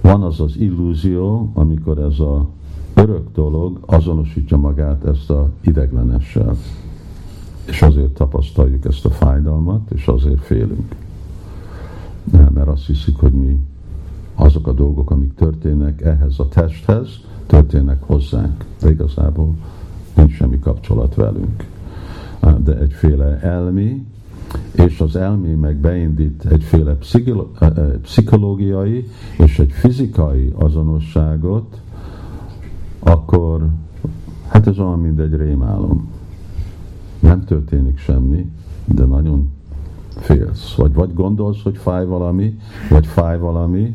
[0.00, 2.48] van az az illúzió, amikor ez a
[2.94, 6.56] örök dolog azonosítja magát ezt a ideglenessel.
[7.66, 10.94] És azért tapasztaljuk ezt a fájdalmat, és azért félünk.
[12.30, 13.58] Mert azt hiszik, hogy mi
[14.34, 17.08] azok a dolgok, amik történnek ehhez a testhez,
[17.46, 18.64] történnek hozzánk.
[18.80, 19.54] De igazából
[20.14, 21.64] nincs semmi kapcsolat velünk.
[22.58, 24.06] De egyféle elmi,
[24.72, 26.96] és az elmé meg beindít egyféle
[28.02, 31.80] pszichológiai és egy fizikai azonosságot,
[32.98, 33.68] akkor
[34.48, 36.08] hát ez olyan, mint egy rémálom.
[37.26, 38.50] Nem történik semmi,
[38.84, 39.50] de nagyon
[40.20, 40.74] félsz.
[40.74, 42.58] Vagy, vagy gondolsz, hogy fáj valami,
[42.90, 43.94] vagy fáj valami,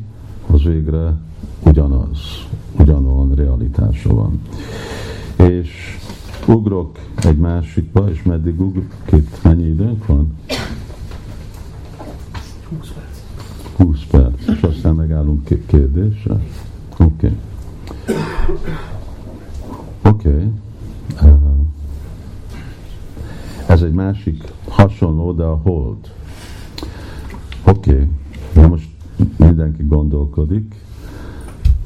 [0.52, 1.18] az végre
[1.66, 2.20] ugyanaz,
[2.80, 4.42] ugyanolyan realitása van.
[5.50, 5.98] És
[6.48, 8.94] ugrok egy másikba, és meddig ugrok?
[9.06, 10.38] Két, mennyi időnk van?
[12.70, 13.18] 20 perc.
[13.76, 16.34] 20 perc, és aztán megállunk ké- kérdésre.
[16.98, 17.04] Oké.
[17.04, 17.38] Okay.
[20.02, 20.30] Oké.
[20.30, 20.52] Okay.
[21.24, 21.61] Uh,
[23.72, 26.12] ez egy másik hasonló, de a hold.
[27.66, 27.92] Oké.
[27.92, 28.10] Okay.
[28.54, 28.90] Na most
[29.38, 30.76] mindenki gondolkodik.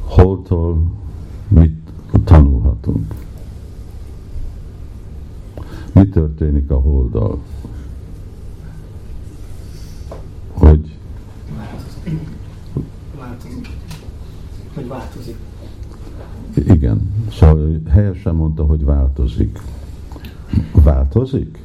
[0.01, 0.91] Holdtól
[1.47, 1.89] mit
[2.23, 3.13] tanulhatunk?
[5.93, 7.39] Mi történik a holddal?
[10.51, 10.97] Hogy
[13.17, 13.67] Változik.
[14.73, 15.37] Hogy változik.
[16.55, 19.59] igen, szóval helyesen mondta, hogy változik.
[20.83, 21.64] Változik?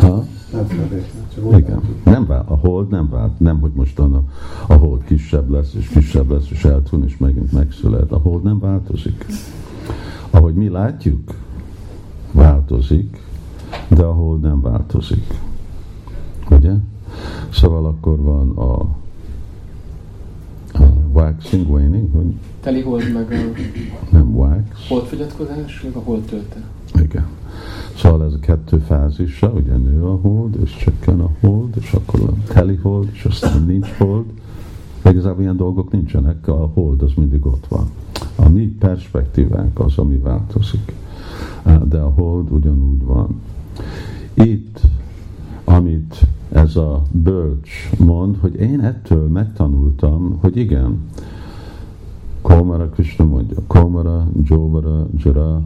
[0.00, 0.24] Ha?
[1.56, 4.14] Igen, nem vál, a hold nem vált, nem, hogy mostan
[4.66, 8.12] a, hold kisebb lesz, és kisebb lesz, és eltűn, és megint megszület.
[8.12, 9.26] A hold nem változik.
[10.30, 11.34] Ahogy mi látjuk,
[12.32, 13.20] változik,
[13.88, 15.40] de a hold nem változik.
[16.50, 16.72] Ugye?
[17.50, 18.86] Szóval akkor van a
[21.14, 23.58] waxing, waning, hogy Teli hold meg a
[24.12, 26.56] nem wax, holdfogyatkozás, meg a hold tölte.
[27.02, 27.26] igen.
[27.96, 32.20] Szóval ez a kettő fázisa, ugye nő a hold, és csökken a hold, és akkor
[32.20, 34.24] a teli hold, és aztán nincs hold.
[35.02, 37.90] De igazából ilyen dolgok nincsenek, a hold az mindig ott van.
[38.36, 40.92] A mi perspektívánk az, ami változik.
[41.88, 43.40] De a hold ugyanúgy van.
[44.34, 44.80] Itt,
[45.64, 46.20] amit
[46.54, 50.98] ez a bölcs mond, hogy én ettől megtanultam, hogy igen,
[52.42, 55.62] Komara Krishna mondja, Komara, Jovara, Jara,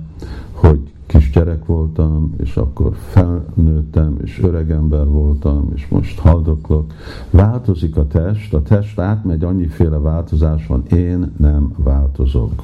[0.52, 6.92] hogy kisgyerek voltam, és akkor felnőttem, és öreg ember voltam, és most haldoklok.
[7.30, 12.62] Változik a test, a test átmegy, annyiféle változás van, én nem változok.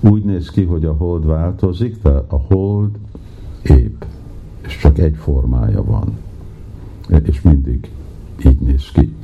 [0.00, 2.90] Úgy néz ki, hogy a hold változik, de a hold
[3.62, 4.02] épp,
[4.66, 6.12] és csak egy formája van.
[7.08, 7.90] És mindig
[8.44, 9.14] így néz ki.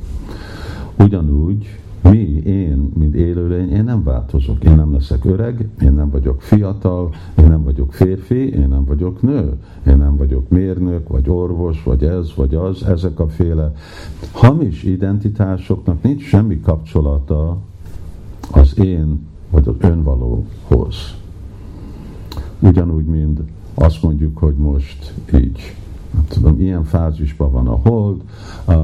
[0.97, 4.63] Ugyanúgy mi, én, mint élőlény, én nem változok.
[4.63, 9.21] Én nem leszek öreg, én nem vagyok fiatal, én nem vagyok férfi, én nem vagyok
[9.21, 9.53] nő,
[9.87, 12.83] én nem vagyok mérnök, vagy orvos, vagy ez, vagy az.
[12.83, 13.73] Ezek a féle
[14.31, 17.57] hamis identitásoknak nincs semmi kapcsolata
[18.51, 20.95] az én, vagy az önvalóhoz.
[22.59, 23.39] Ugyanúgy, mint
[23.73, 25.75] azt mondjuk, hogy most így
[26.27, 28.21] tudom, ilyen fázisban van a hold,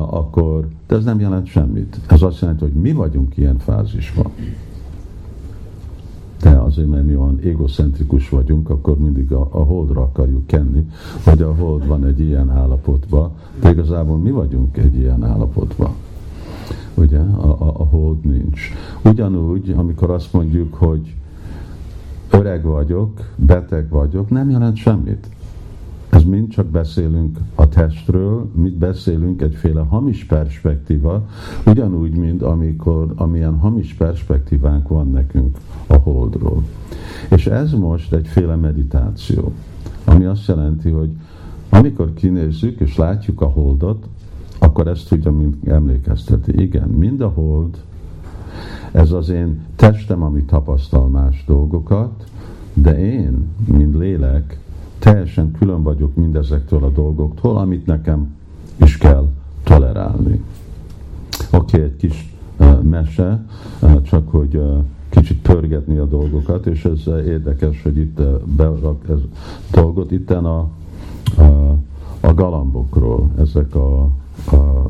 [0.09, 1.99] akkor, de ez nem jelent semmit.
[2.07, 4.31] Ez azt jelenti, hogy mi vagyunk ilyen fázisban.
[6.41, 10.87] De azért, mert mi olyan egocentrikus vagyunk, akkor mindig a, a holdra akarjuk kenni,
[11.23, 15.91] hogy a hold van egy ilyen állapotban, de igazából mi vagyunk egy ilyen állapotban.
[16.93, 18.61] Ugye, a, a, a hold nincs.
[19.03, 21.15] Ugyanúgy, amikor azt mondjuk, hogy
[22.29, 25.27] öreg vagyok, beteg vagyok, nem jelent semmit.
[26.15, 31.27] Ez mind csak beszélünk a testről, mit beszélünk egyféle hamis perspektíva,
[31.65, 36.63] ugyanúgy, mint amikor, amilyen hamis perspektívánk van nekünk a holdról.
[37.29, 39.51] És ez most egyféle meditáció,
[40.05, 41.09] ami azt jelenti, hogy
[41.69, 44.07] amikor kinézzük és látjuk a holdot,
[44.59, 46.61] akkor ezt tudja mind emlékezteti.
[46.61, 47.77] Igen, mind a hold,
[48.91, 52.23] ez az én testem, ami tapasztal más dolgokat,
[52.73, 54.59] de én, mint lélek,
[55.05, 58.35] teljesen külön vagyok mindezektől a dolgoktól, amit nekem
[58.75, 59.29] is kell
[59.63, 60.43] tolerálni.
[61.51, 63.45] Oké, okay, egy kis uh, mese,
[63.81, 68.21] uh, csak hogy uh, kicsit pörgetni a dolgokat, és ez érdekes, hogy itt
[68.55, 69.19] berak ez
[69.71, 70.69] dolgot, itten a,
[71.37, 71.77] a,
[72.19, 74.01] a galambokról, ezek a,
[74.51, 74.89] a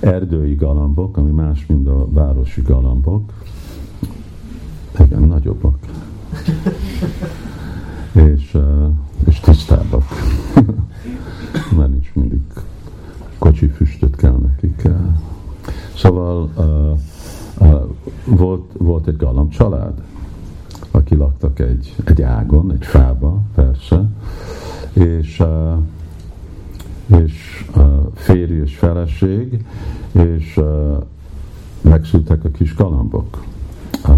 [0.00, 3.32] erdői galambok, ami más, mint a városi galambok.
[4.98, 5.78] Igen, nagyobbak
[8.18, 8.56] és,
[9.26, 10.04] és tisztábbak.
[11.76, 12.40] Mert nincs mindig
[13.38, 14.88] kocsi füstöt kell nekik.
[15.94, 16.98] Szóval uh,
[17.68, 17.82] uh,
[18.24, 20.02] volt, volt egy galamb család,
[20.90, 24.04] aki laktak egy, egy ágon, egy fába, persze,
[24.92, 25.76] és, uh,
[27.22, 29.64] és uh, férj és feleség,
[30.12, 31.02] és uh,
[31.80, 33.42] megszültek a kis galambok.
[34.08, 34.16] Uh,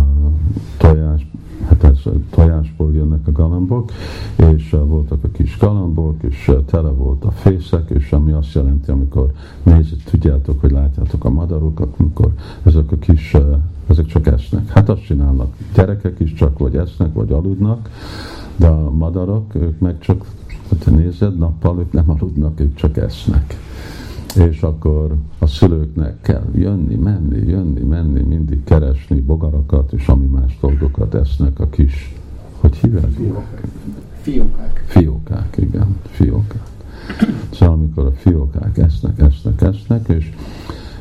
[0.77, 1.27] tojás,
[1.71, 3.91] hát ez tojásból jönnek a galambok,
[4.37, 8.53] és uh, voltak a kis galambok, és uh, tele volt a fészek, és ami azt
[8.53, 13.57] jelenti, amikor nézzük, tudjátok, hogy látjátok a madarokat, amikor ezek a kis, uh,
[13.87, 14.69] ezek csak esznek.
[14.69, 15.55] Hát azt csinálnak.
[15.75, 17.91] Gyerekek is csak vagy esznek, vagy aludnak,
[18.57, 20.25] de a madarak, ők meg csak,
[20.69, 23.59] ha te nézed, nappal ők nem aludnak, ők csak esznek
[24.37, 30.59] és akkor a szülőknek kell jönni, menni, jönni, menni, mindig keresni bogarakat, és ami más
[30.61, 32.15] dolgokat esznek a kis,
[32.61, 33.11] hogy hívják?
[34.21, 34.85] Fiókák.
[34.87, 36.69] Fiókák, igen, fiókák.
[37.53, 40.33] Szóval amikor a fiókák esznek, esznek, esznek, és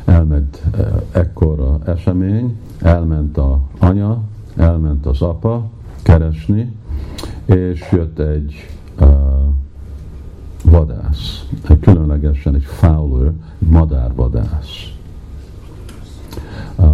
[0.05, 4.21] elment eh, ekkora esemény, elment a anya,
[4.55, 5.69] elment az apa
[6.01, 6.73] keresni,
[7.45, 8.69] és jött egy
[8.99, 9.28] uh,
[10.64, 14.91] vadász, egy különlegesen egy fowler, madárvadász,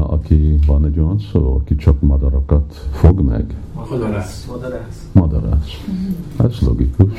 [0.07, 3.55] aki van egy olyan szó, aki csak madarakat fog meg.
[3.89, 4.45] Madarász.
[4.45, 5.09] Madarász.
[5.11, 5.86] Madarász.
[6.38, 7.13] Ez logikus.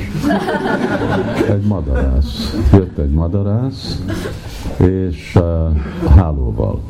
[1.49, 2.57] Egy madarász.
[2.73, 4.05] Jött egy madarász,
[4.79, 5.77] és uh,
[6.09, 6.81] hálóval.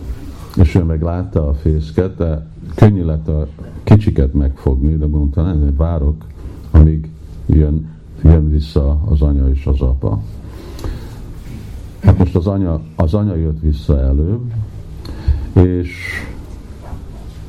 [0.56, 3.46] És ő meg látta a fészket, de könnyű lett a
[3.84, 6.24] kicsiket megfogni, de mondta, nem, várok,
[6.70, 7.10] amíg
[7.46, 10.20] jön, jön vissza az anya és az apa.
[12.02, 14.52] Hát most az anya, az anya jött vissza előbb,
[15.52, 15.90] és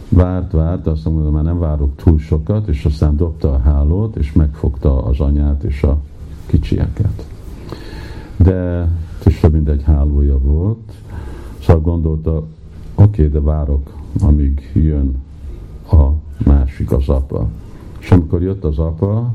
[0.10, 4.34] várt, várt, azt mondom, már nem várok túl sokat, és aztán dobta a hálót, és
[4.34, 5.98] megfogta az anyát és a
[6.46, 7.26] kicsieket.
[8.38, 8.90] De
[9.42, 10.92] több mint egy hálója volt,
[11.60, 12.46] szóval gondolta, oké,
[12.96, 15.16] okay, de várok, amíg jön
[15.92, 16.08] a
[16.44, 17.48] másik, az apa.
[18.00, 19.34] És amikor jött az apa,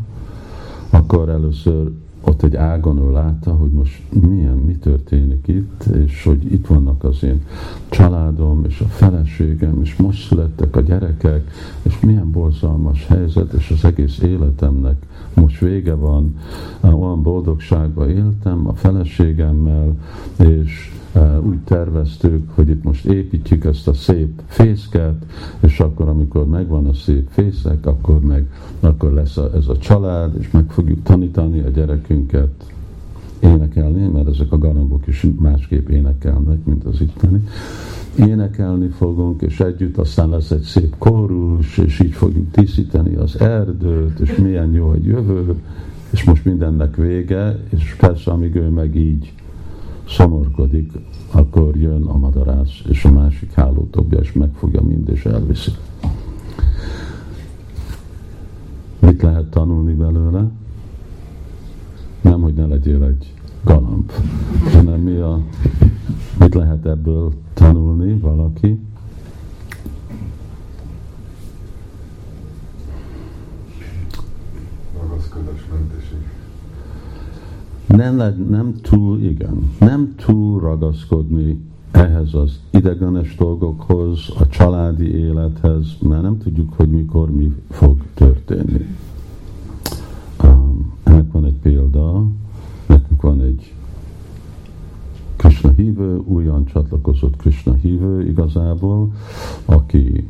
[0.92, 1.90] akkor először
[2.24, 7.04] ott egy ágon ő látta, hogy most milyen, mi történik itt, és hogy itt vannak
[7.04, 7.44] az én
[7.88, 11.50] családom, és a feleségem, és most születtek a gyerekek,
[11.82, 16.36] és milyen borzalmas helyzet, és az egész életemnek most vége van,
[16.80, 19.96] olyan boldogságban éltem a feleségemmel,
[20.38, 20.92] és
[21.40, 25.24] úgy terveztük, hogy itt most építjük ezt a szép fészket,
[25.60, 28.46] és akkor, amikor megvan a szép fészek, akkor meg
[28.80, 32.72] akkor lesz a, ez a család, és meg fogjuk tanítani a gyerekünket
[33.40, 37.44] énekelni, mert ezek a galambok is másképp énekelnek, mint az itteni.
[38.18, 44.18] Énekelni fogunk, és együtt aztán lesz egy szép kórus, és így fogjuk tisztítani az erdőt,
[44.18, 45.54] és milyen jó egy jövő,
[46.10, 49.32] és most mindennek vége, és persze, amíg ő meg így
[50.08, 50.92] szomorkodik,
[51.30, 55.70] akkor jön a madarász, és a másik háló dobja, és megfogja mind, és elviszi.
[58.98, 60.50] Mit lehet tanulni belőle?
[62.20, 63.34] Nem, hogy ne legyél egy
[63.64, 64.12] galamb,
[64.72, 65.40] hanem mi a,
[66.38, 68.78] mit lehet ebből tanulni valaki?
[77.96, 86.22] Nem, nem túl, igen, nem túl ragaszkodni ehhez az idegenes dolgokhoz, a családi élethez, mert
[86.22, 88.86] nem tudjuk, hogy mikor mi fog történni.
[90.44, 92.24] Um, ennek van egy példa,
[92.86, 93.74] nekünk van egy
[95.36, 99.12] Krishna hívő, újan csatlakozott Krishna hívő igazából,
[99.64, 100.28] aki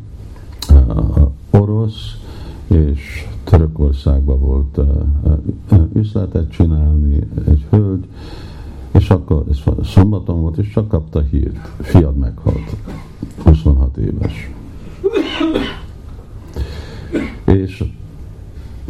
[0.70, 2.21] uh, orosz,
[2.66, 4.80] és Törökországban volt
[5.92, 8.06] üzletet csinálni, egy hölgy,
[8.90, 12.76] és akkor ez szombaton volt, és csak kapta hírt, fiad meghalt,
[13.44, 14.50] 26 éves.
[17.44, 17.84] És,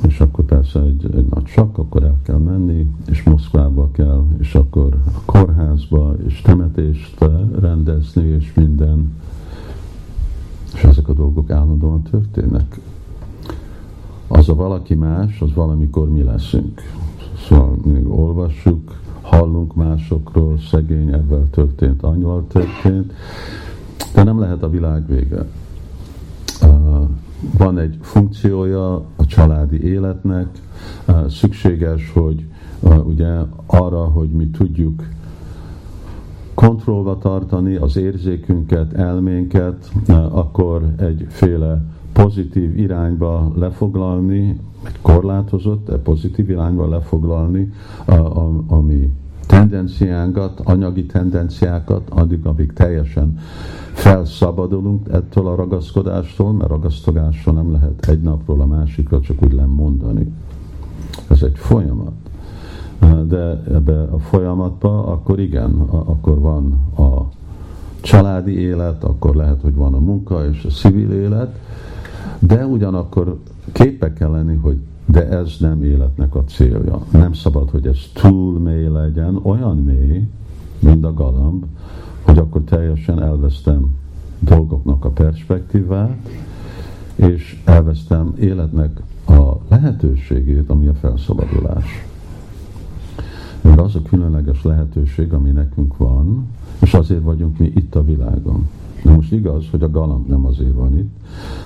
[0.08, 4.54] és akkor persze egy, egy nagy sok, akkor el kell menni, és Moszkvába kell, és
[4.54, 7.24] akkor a kórházba, és temetést
[7.60, 9.12] rendezni, és minden.
[10.74, 12.80] És ezek a dolgok állandóan történnek.
[14.34, 16.80] Az a valaki más, az valamikor mi leszünk.
[17.48, 23.12] Szóval mindig olvassuk, hallunk másokról, szegény ebben történt, annyival történt,
[24.14, 25.46] de nem lehet a világ vége.
[27.58, 30.48] Van egy funkciója a családi életnek,
[31.28, 32.44] szükséges, hogy
[33.04, 35.02] ugye arra, hogy mi tudjuk
[36.54, 39.92] kontrollba tartani az érzékünket, elménket,
[40.30, 41.82] akkor egyféle
[42.12, 47.72] pozitív irányba lefoglalni, egy korlátozott, de pozitív irányba lefoglalni,
[48.04, 49.12] a, a, ami
[49.46, 53.38] tendenciánkat, anyagi tendenciákat, addig, amíg teljesen
[53.92, 60.32] felszabadulunk ettől a ragaszkodástól, mert ragaszkodással nem lehet egy napról a másikra csak úgy lemondani.
[61.28, 62.12] Ez egy folyamat.
[63.26, 67.28] De ebbe a folyamatban akkor igen, akkor van a
[68.00, 71.58] családi élet, akkor lehet, hogy van a munka és a civil élet,
[72.46, 73.38] de ugyanakkor
[73.72, 77.00] képek kell lenni, hogy de ez nem életnek a célja.
[77.12, 80.28] Nem szabad, hogy ez túl mély legyen, olyan mély,
[80.78, 81.64] mint a galamb,
[82.22, 83.94] hogy akkor teljesen elvesztem
[84.38, 86.16] dolgoknak a perspektívát,
[87.14, 92.06] és elvesztem életnek a lehetőségét, ami a felszabadulás.
[93.60, 96.46] Mert az a különleges lehetőség, ami nekünk van,
[96.80, 98.68] és azért vagyunk mi itt a világon.
[99.02, 101.16] De most igaz, hogy a galamb nem azért van itt,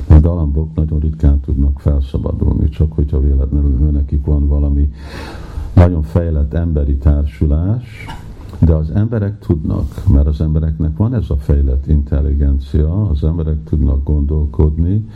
[0.09, 4.91] mert a galambok nagyon ritkán tudnak felszabadulni, csak hogyha véletlenül nekik van valami
[5.74, 8.07] nagyon fejlett emberi társulás,
[8.59, 14.05] de az emberek tudnak, mert az embereknek van ez a fejlett intelligencia, az emberek tudnak
[14.05, 15.09] gondolkodni,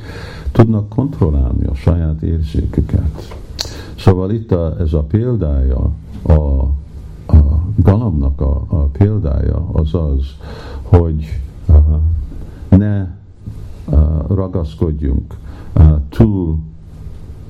[0.52, 3.36] tudnak kontrollálni a saját érzéküket.
[3.96, 5.90] Szóval itt a, ez a példája,
[6.22, 6.32] a,
[7.26, 10.24] a galamnak a, a példája az az,
[10.82, 11.40] hogy
[12.68, 13.06] ne
[14.28, 15.36] ragaszkodjunk
[16.08, 16.58] túl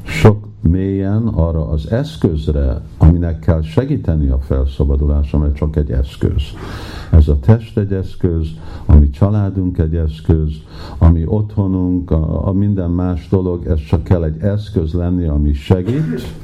[0.03, 6.43] sok mélyen arra az eszközre, aminek kell segíteni a felszabadulásra, mert csak egy eszköz.
[7.13, 8.47] Ez a test egy eszköz,
[8.87, 10.51] ami családunk egy eszköz,
[10.99, 16.35] ami otthonunk, a, a minden más dolog, ez csak kell egy eszköz lenni, ami segít,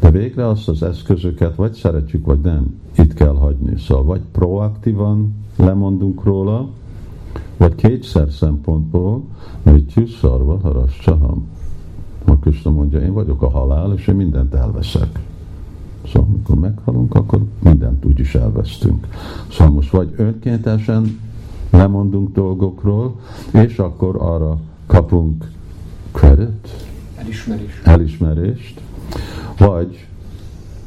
[0.00, 3.78] de végre azt az eszközöket vagy szeretjük, vagy nem, itt kell hagyni.
[3.78, 6.68] Szóval vagy proaktívan lemondunk róla,
[7.58, 9.22] vagy kétszer szempontból,
[9.62, 11.46] mert szarva haras csaham
[12.28, 15.18] a Krishna mondja, én vagyok a halál, és én mindent elveszek.
[16.06, 19.06] Szóval amikor meghalunk, akkor mindent úgyis elvesztünk.
[19.50, 21.20] Szóval most vagy önkéntesen
[21.70, 23.20] lemondunk dolgokról,
[23.52, 25.50] és akkor arra kapunk
[26.12, 26.68] credit,
[27.16, 27.80] Elismerés.
[27.84, 28.80] elismerést,
[29.58, 30.06] vagy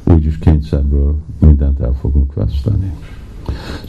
[0.04, 2.92] úgyis kényszerből mindent el fogunk veszteni.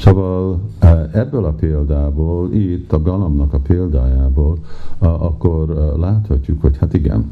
[0.04, 4.58] Szóval e, ebből a példából, itt a galamnak a példájából,
[5.00, 7.32] akkor e, láthatjuk, hogy hát igen,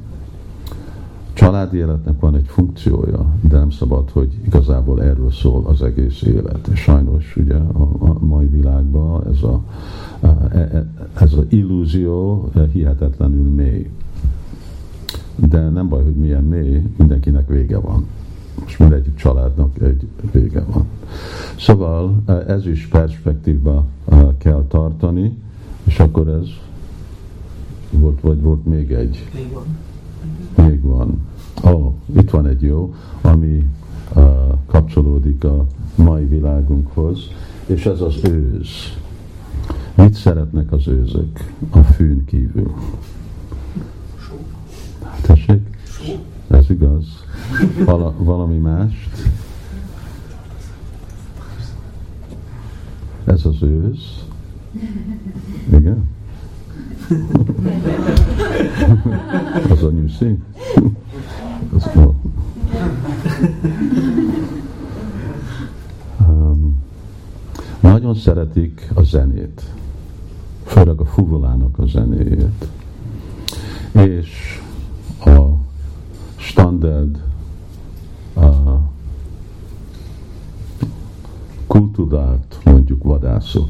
[1.34, 6.68] családi életnek van egy funkciója, de nem szabad, hogy igazából erről szól az egész élet.
[6.72, 9.62] És sajnos ugye a, a mai világban ez a,
[10.22, 10.88] e,
[11.20, 13.90] ez az illúzió hihetetlenül mély.
[15.36, 18.06] De nem baj, hogy milyen mély, mindenkinek vége van.
[18.72, 20.86] És mindegyik családnak egy vége van.
[21.58, 23.86] Szóval e, ez is perspektívba
[24.38, 25.38] kell tartani,
[25.84, 26.48] és akkor ez
[27.90, 29.30] volt, vagy volt még egy.
[29.34, 29.66] Még van.
[30.68, 31.20] Még van.
[31.66, 33.66] Ó, oh, itt van egy jó, ami
[34.16, 34.24] uh,
[34.66, 35.66] kapcsolódik a
[35.96, 37.20] mai világunkhoz,
[37.66, 38.70] és ez az őz.
[39.96, 42.74] Mit szeretnek az őzök a fűn kívül?
[45.22, 45.78] Tessék?
[46.48, 47.06] Ez igaz.
[47.86, 49.10] Vala, valami mást?
[53.26, 54.26] Ez az őz.
[55.72, 56.10] Igen?
[59.70, 60.38] az a nyuszi?
[61.76, 62.14] Az, no.
[66.28, 66.78] um,
[67.80, 69.62] nagyon szeretik a zenét,
[70.64, 72.68] főleg a fuvolának a zenéjét.
[73.92, 74.62] És
[75.26, 75.42] a
[76.36, 77.24] standard
[78.42, 78.82] a
[81.68, 83.70] kultúrát mondjuk vadászok.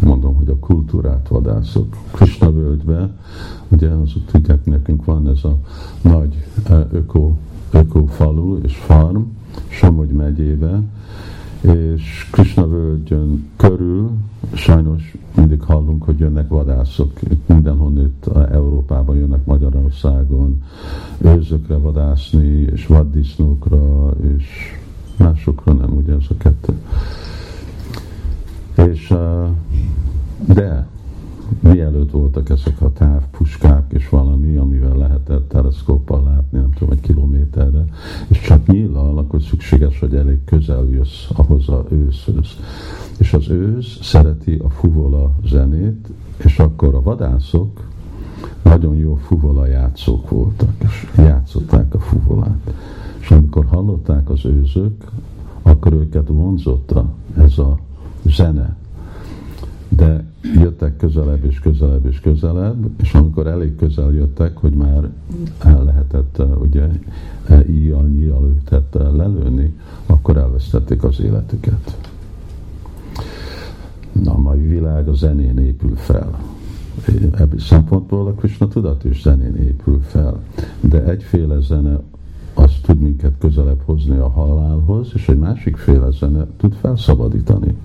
[0.00, 1.96] Mondom, hogy a kultúrát vadászok.
[2.12, 3.10] Krishna völgybe,
[3.68, 5.58] ugye azok tudják, nekünk van ez a
[6.02, 7.32] nagy e, öko,
[7.70, 9.22] öko falu és farm,
[9.68, 10.82] Somogy megyébe,
[11.60, 14.10] és Krishna völgyön körül
[14.54, 17.12] sajnos mindig hallunk, hogy jönnek vadászok.
[17.30, 20.62] Itt mindenhonnét Európában jönnek Magyarországon
[21.18, 24.44] őzökre vadászni, és vaddisznókra, és
[25.16, 26.72] másokra nem, ugye ez a kettő.
[28.90, 29.14] És,
[30.46, 30.86] de
[31.60, 37.84] mielőtt voltak ezek a távpuskák és valami, amivel lehetett teleszkóppal látni, nem tudom, egy kilométerre,
[38.28, 42.48] és csak nyílal, akkor szükséges, hogy elég közel jössz ahhoz a őszhöz.
[43.18, 46.08] És az ősz szereti a fuvola zenét,
[46.44, 47.88] és akkor a vadászok
[48.62, 52.72] nagyon jó fuvola játszók voltak, és játszották a fuvolát.
[53.20, 55.04] És amikor hallották az őzök,
[55.62, 57.78] akkor őket vonzotta ez a
[58.22, 58.76] zene.
[59.98, 60.24] De
[60.54, 65.10] jöttek közelebb és közelebb és közelebb, és amikor elég közel jöttek, hogy már
[65.64, 66.88] el lehetett uh, ugye
[67.68, 69.74] íjjal, nyíjjal őket uh, lelőni,
[70.06, 71.98] akkor elvesztették az életüket.
[74.12, 76.38] Na, a mai világ a zenén épül fel.
[77.36, 80.42] Ebből szempontból a Krishna tudat is zenén épül fel.
[80.80, 82.00] De egyféle zene
[82.54, 87.76] az tud minket közelebb hozni a halálhoz, és egy másik féle zene tud felszabadítani.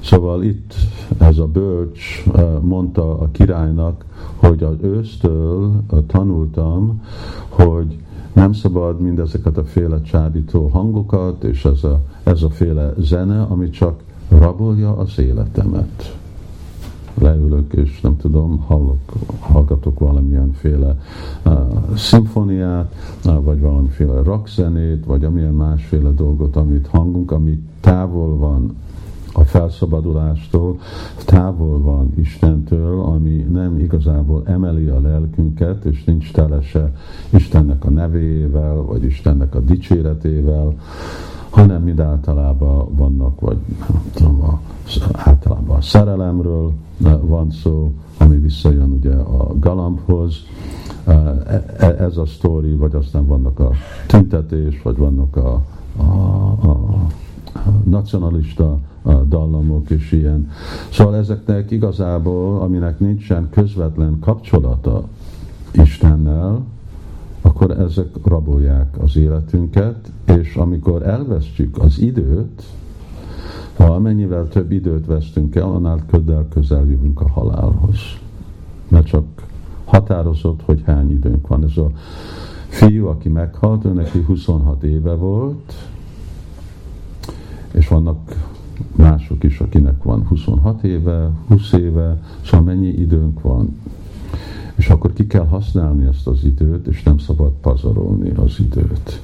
[0.00, 0.74] Szóval itt
[1.18, 2.24] ez a bölcs
[2.60, 4.04] mondta a királynak,
[4.36, 7.02] hogy az ősztől tanultam,
[7.48, 7.98] hogy
[8.32, 13.70] nem szabad mindezeket a féle csábító hangokat, és ez a, ez a féle zene, ami
[13.70, 16.16] csak rabolja az életemet.
[17.20, 18.98] Leülök, és nem tudom, hallok,
[19.40, 20.98] hallgatok valamilyenféle
[21.44, 21.52] uh,
[21.96, 22.94] szimfoniát,
[23.24, 28.76] uh, vagy valamiféle rockzenét, vagy amilyen másféle dolgot, amit hangunk, ami távol van
[29.32, 30.78] a felszabadulástól
[31.24, 36.92] távol van Istentől, ami nem igazából emeli a lelkünket, és nincs tele se
[37.30, 40.74] Istennek a nevével, vagy Istennek a dicséretével,
[41.50, 43.58] hanem mind általában vannak, vagy
[43.88, 44.60] nem tudom, a,
[45.12, 46.72] általában a szerelemről
[47.20, 50.34] van szó, ami visszajön ugye a galambhoz,
[51.04, 51.12] e,
[51.76, 53.70] e, ez a sztori, vagy aztán vannak a
[54.06, 55.62] tüntetés, vagy vannak a,
[55.96, 56.02] a,
[56.68, 57.06] a
[57.84, 58.78] nacionalista
[59.28, 60.50] dallamok és ilyen.
[60.90, 65.04] Szóval ezeknek igazából, aminek nincsen közvetlen kapcsolata
[65.72, 66.64] Istennel,
[67.40, 72.62] akkor ezek rabolják az életünket, és amikor elvesztjük az időt,
[73.76, 77.98] ha amennyivel több időt vesztünk el, annál közel közel jövünk a halálhoz.
[78.88, 79.24] Mert csak
[79.84, 81.64] határozott, hogy hány időnk van.
[81.64, 81.90] Ez a
[82.68, 85.74] fiú, aki meghalt, ő neki 26 éve volt,
[87.72, 88.48] és vannak
[88.96, 93.76] mások is, akinek van 26 éve, 20 éve, szóval mennyi időnk van.
[94.74, 99.20] És akkor ki kell használni ezt az időt, és nem szabad pazarolni az időt.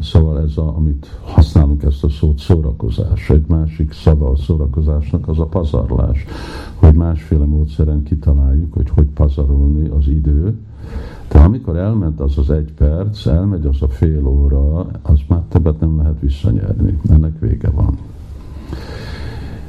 [0.00, 3.30] Szóval ez, a, amit használunk ezt a szót, szórakozás.
[3.30, 6.24] Egy másik szava a szórakozásnak az a pazarlás,
[6.74, 10.56] hogy másféle módszeren kitaláljuk, hogy hogy pazarolni az időt,
[11.28, 15.80] de amikor elment az az egy perc, elmegy az a fél óra, az már többet
[15.80, 16.98] nem lehet visszanyerni.
[17.08, 17.98] Ennek vége van.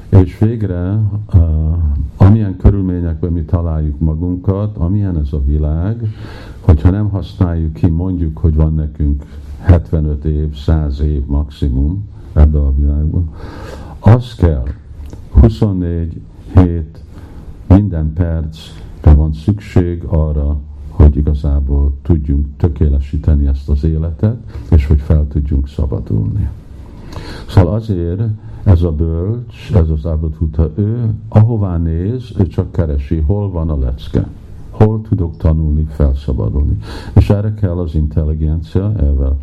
[0.09, 0.99] És végre,
[1.33, 1.41] uh,
[2.17, 6.07] amilyen körülményekben mi találjuk magunkat, amilyen ez a világ,
[6.59, 9.23] hogyha nem használjuk ki, mondjuk, hogy van nekünk
[9.59, 13.29] 75 év, 100 év maximum ebbe a világban,
[13.99, 14.63] az kell
[15.29, 16.21] 24
[16.53, 17.03] hét,
[17.67, 20.57] minden percre van szükség arra,
[20.95, 24.37] hogy igazából tudjunk tökélesíteni ezt az életet,
[24.71, 26.49] és hogy fel tudjunk szabadulni.
[27.47, 28.21] Szóval azért
[28.63, 33.79] ez a bölcs, ez az Abadhuta, ő ahová néz, ő csak keresi, hol van a
[33.79, 34.27] lecke,
[34.69, 36.77] hol tudok tanulni, felszabadulni.
[37.15, 39.37] És erre kell az intelligencia, ezzel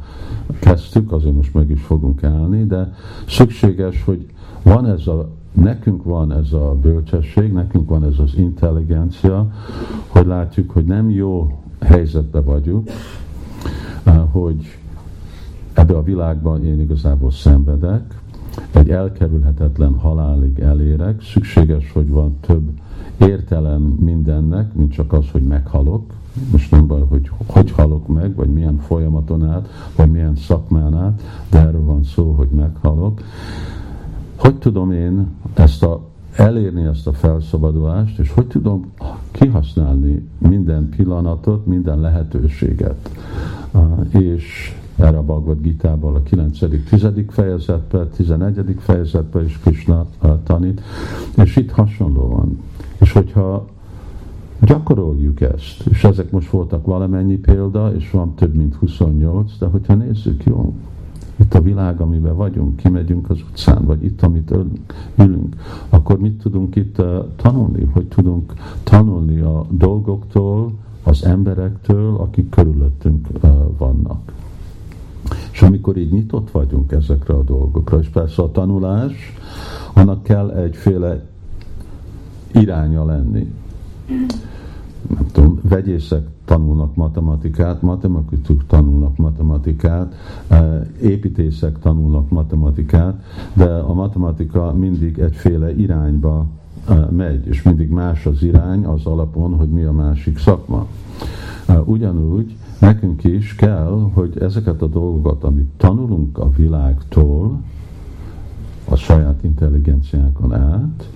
[0.61, 2.95] kezdtük, azért most meg is fogunk állni, de
[3.29, 4.27] szükséges, hogy
[4.63, 9.53] van ez a nekünk van ez a bölcsesség, nekünk van ez az intelligencia,
[10.07, 12.91] hogy látjuk, hogy nem jó helyzetben vagyunk,
[14.31, 14.79] hogy
[15.73, 18.21] ebbe a világban én igazából szenvedek,
[18.71, 22.71] egy elkerülhetetlen halálig elérek, szükséges, hogy van több
[23.17, 26.13] értelem mindennek, mint csak az, hogy meghalok.
[26.51, 31.23] Most nem baj, hogy hogy halok meg, vagy milyen folyamaton át, vagy milyen szakmán át,
[31.51, 33.21] de erről van szó, hogy meghalok.
[34.43, 36.01] Hogy tudom én ezt a,
[36.37, 38.93] elérni ezt a felszabadulást, és hogy tudom
[39.31, 43.11] kihasználni minden pillanatot, minden lehetőséget.
[44.09, 46.59] És erre a Bhagavad Gita-ból a 9.
[46.89, 47.07] 10.
[47.29, 48.77] fejezetben, 11.
[48.79, 50.07] fejezetben is Krishna
[50.45, 50.81] tanít,
[51.37, 52.59] és itt hasonló van.
[53.01, 53.67] És hogyha
[54.61, 59.95] gyakoroljuk ezt, és ezek most voltak valamennyi példa, és van több mint 28, de hogyha
[59.95, 60.75] nézzük, jó,
[61.37, 64.55] itt a világ, amiben vagyunk, kimegyünk az utcán, vagy itt, amit
[65.19, 65.57] ülünk,
[65.89, 67.89] akkor mit tudunk itt uh, tanulni?
[67.93, 68.53] Hogy tudunk
[68.83, 70.73] tanulni a dolgoktól,
[71.03, 74.33] az emberektől, akik körülöttünk uh, vannak.
[75.53, 79.13] És amikor így nyitott vagyunk ezekre a dolgokra, és persze a tanulás,
[79.95, 81.25] annak kell egyféle
[82.53, 83.53] iránya lenni.
[85.09, 90.15] Nem tudom, vegyészek tanulnak matematikát, matematikusok tanulnak matematikát,
[90.49, 93.23] e, építészek tanulnak matematikát,
[93.53, 96.47] de a matematika mindig egyféle irányba
[96.89, 100.87] e, megy, és mindig más az irány az alapon, hogy mi a másik szakma.
[101.67, 107.61] E, ugyanúgy nekünk is kell, hogy ezeket a dolgokat, amit tanulunk a világtól,
[108.89, 111.09] a saját intelligenciánkon át,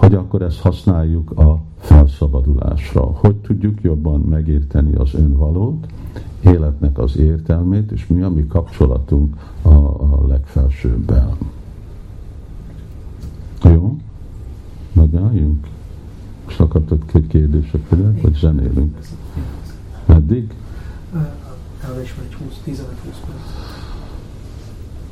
[0.00, 3.00] hogy akkor ezt használjuk a felszabadulásra.
[3.00, 5.86] Hogy tudjuk jobban megérteni az önvalót,
[6.40, 11.36] életnek az értelmét, és mi a mi kapcsolatunk a, a legfelsőbbel.
[13.64, 13.96] Jó?
[14.92, 15.66] Megálljunk?
[16.44, 17.88] Most akartad két kérdések,
[18.22, 18.98] vagy zenélünk?
[20.06, 20.54] Meddig?
[22.02, 22.82] Is van egy 20, 15-20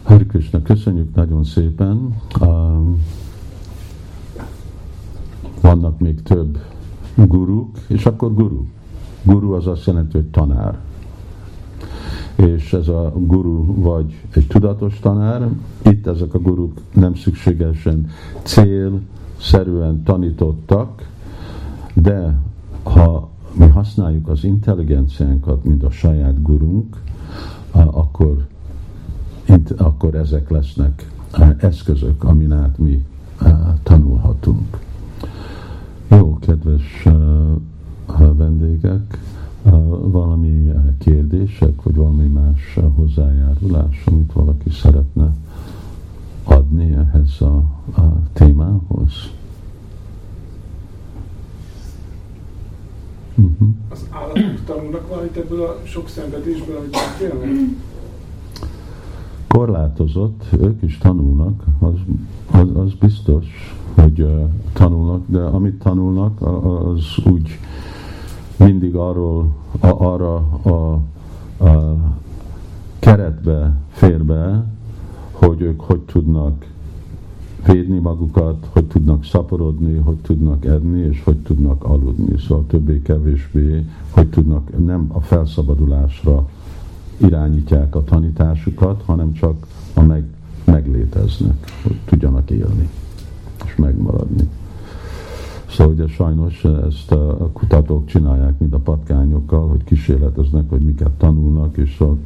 [0.05, 0.63] perc.
[0.65, 2.17] Köszönjük nagyon szépen.
[2.41, 3.03] Um,
[5.61, 6.59] vannak még több
[7.15, 8.65] guruk, és akkor guru.
[9.23, 10.79] Guru az azt jelenti, hogy tanár.
[12.37, 15.49] És ez a guru vagy egy tudatos tanár,
[15.85, 18.11] itt ezek a guruk nem szükségesen
[18.43, 21.09] célszerűen tanítottak,
[21.95, 22.39] de
[22.83, 27.03] ha mi használjuk az intelligenciánkat, mint a saját gurunk,
[27.73, 28.47] akkor,
[29.77, 31.11] akkor ezek lesznek
[31.59, 33.05] eszközök, amin át mi
[33.83, 34.79] tanulhatunk.
[36.11, 37.07] Jó, kedves
[38.17, 39.19] vendégek,
[40.01, 45.37] valami kérdések, vagy valami más hozzájárulás, amit valaki szeretne
[46.45, 47.57] adni ehhez a,
[48.01, 49.13] a témához?
[53.35, 53.69] Uh-huh.
[53.89, 57.49] Az állatok tanulnak valamit ebből a sok szenvedésből, amit beszélnek?
[59.49, 61.95] Korlátozott, ők is tanulnak, az,
[62.51, 64.27] az, az biztos, hogy
[64.73, 67.59] tanulnak, de amit tanulnak, az úgy
[68.57, 69.49] mindig arról,
[69.81, 71.01] arra a,
[71.65, 71.97] a
[72.99, 74.65] keretbe fér be,
[75.31, 76.67] hogy ők hogy tudnak
[77.67, 82.39] védni magukat, hogy tudnak szaporodni, hogy tudnak edni, és hogy tudnak aludni.
[82.39, 86.49] Szóval többé-kevésbé, hogy tudnak nem a felszabadulásra
[87.17, 90.25] irányítják a tanításukat, hanem csak a meg,
[90.65, 92.89] megléteznek, hogy tudjanak élni
[93.79, 94.49] megmaradni.
[95.71, 101.77] Szóval ugye sajnos ezt a kutatók csinálják, mint a patkányokkal, hogy kísérleteznek, hogy miket tanulnak,
[101.77, 102.19] és szóval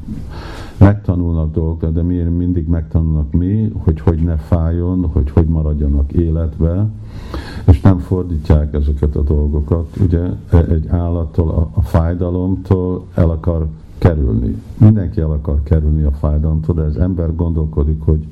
[0.76, 6.86] megtanulnak dolgokat, de miért mindig megtanulnak mi, hogy hogy ne fájjon, hogy hogy maradjanak életbe,
[7.66, 9.96] és nem fordítják ezeket a dolgokat.
[10.00, 10.22] Ugye
[10.68, 13.66] egy állattól, a, a fájdalomtól el akar
[13.98, 14.62] kerülni.
[14.78, 18.26] Mindenki el akar kerülni a fájdalomtól, de az ember gondolkodik, hogy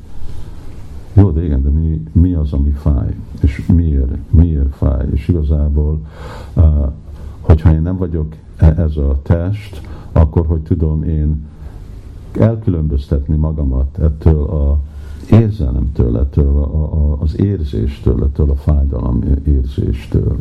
[1.20, 3.14] jó, de igen, de mi, mi az, ami fáj?
[3.42, 4.30] És miért?
[4.30, 5.06] Miért fáj?
[5.12, 6.00] És igazából,
[7.40, 9.80] hogyha én nem vagyok e, ez a test,
[10.12, 11.46] akkor hogy tudom én
[12.38, 14.78] elkülönböztetni magamat ettől a
[15.30, 20.38] érzelemtől, ettől a, a, az érzéstől, ettől a fájdalom érzéstől.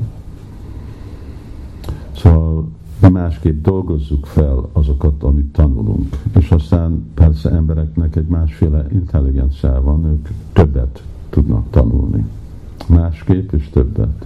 [2.16, 2.68] Szóval
[3.00, 6.16] mi másképp dolgozzuk fel azokat, amit tanulunk.
[6.40, 12.26] És aztán persze embereknek egy másféle intelligencia van, ők többet tudnak tanulni.
[12.88, 14.26] Másképp és többet.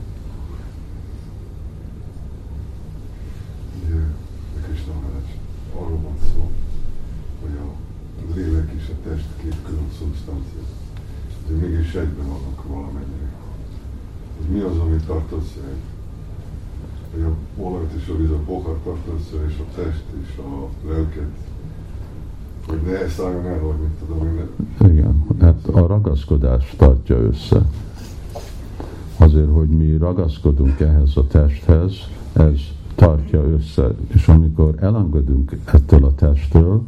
[11.48, 13.32] de mégis egyben vannak valamennyire.
[14.50, 16.03] mi az, amit tartasz egy?
[17.14, 21.32] Hogy a olajt és a víz, a pohar tartasz és a test és a lelket
[22.68, 24.48] hogy ne szálljon el, vagy mit tudom én.
[24.92, 27.62] Igen, hát a ragaszkodás tartja össze.
[29.18, 31.94] Azért, hogy mi ragaszkodunk ehhez a testhez,
[32.34, 32.60] ez
[32.96, 33.96] tartja össze.
[34.08, 36.82] És amikor elengedünk ettől a testtől,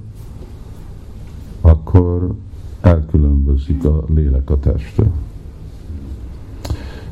[1.61, 2.33] akkor
[2.81, 5.11] elkülönbözik a lélek a testtől.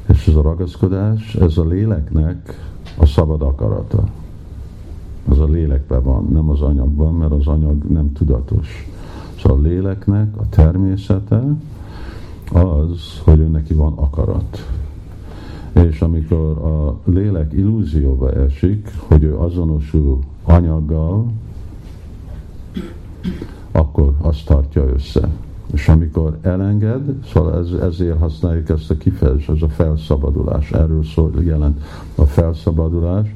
[0.08, 4.04] És ez a ragaszkodás, ez a léleknek a szabad akarata.
[5.30, 8.90] Az a lélekben van, nem az anyagban, mert az anyag nem tudatos.
[9.42, 11.44] Szóval a léleknek a természete
[12.54, 14.70] az, hogy ő neki van akarat.
[15.74, 21.26] És amikor a lélek illúzióba esik, hogy ő azonosul anyaggal,
[23.72, 25.30] akkor azt tartja össze.
[25.74, 27.02] És amikor elenged,
[27.34, 30.72] szóval ez, ezért használjuk ezt a kifejezést, ez a felszabadulás.
[30.72, 31.82] Erről szól, jelent
[32.16, 33.36] a felszabadulás,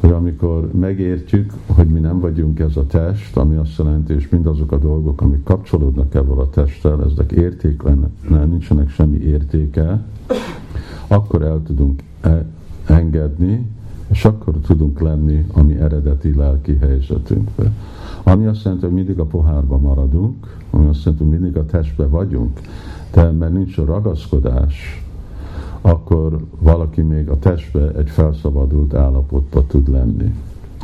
[0.00, 4.72] hogy amikor megértjük, hogy mi nem vagyunk ez a test, ami azt jelenti, és mindazok
[4.72, 10.04] a dolgok, amik kapcsolódnak ebből a testtel, ezek értéklen, nincsenek semmi értéke,
[11.06, 12.46] akkor el tudunk e-
[12.86, 13.66] engedni,
[14.08, 17.72] és akkor tudunk lenni a mi eredeti lelki helyzetünkbe.
[18.22, 22.06] Ami azt jelenti, hogy mindig a pohárba maradunk, ami azt jelenti, hogy mindig a testbe
[22.06, 22.60] vagyunk,
[23.12, 25.04] de mert nincs a ragaszkodás,
[25.80, 30.34] akkor valaki még a testbe egy felszabadult állapotba tud lenni.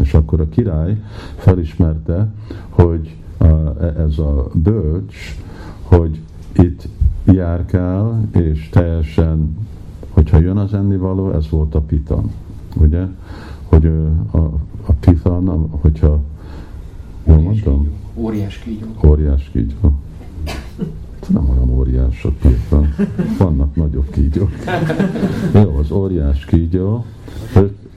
[0.01, 1.01] És akkor a király
[1.37, 2.33] felismerte,
[2.69, 3.17] hogy
[3.99, 5.17] ez a bölcs,
[5.83, 6.21] hogy
[6.53, 6.89] itt
[7.25, 9.57] járkál, és teljesen,
[10.11, 12.31] hogyha jön az ennivaló, ez volt a pitan,
[12.77, 13.07] ugye?
[13.65, 13.87] Hogy
[14.31, 14.39] a,
[14.87, 16.21] a pitan, hogyha
[17.25, 17.89] Jól mondtam?
[18.15, 18.87] Óriás kígyó.
[19.07, 19.93] Óriás kígyó.
[21.29, 22.95] Nem olyan óriások éppen.
[23.39, 24.51] Vannak nagyobb kígyók.
[25.55, 27.05] Jó, az óriás kígyó,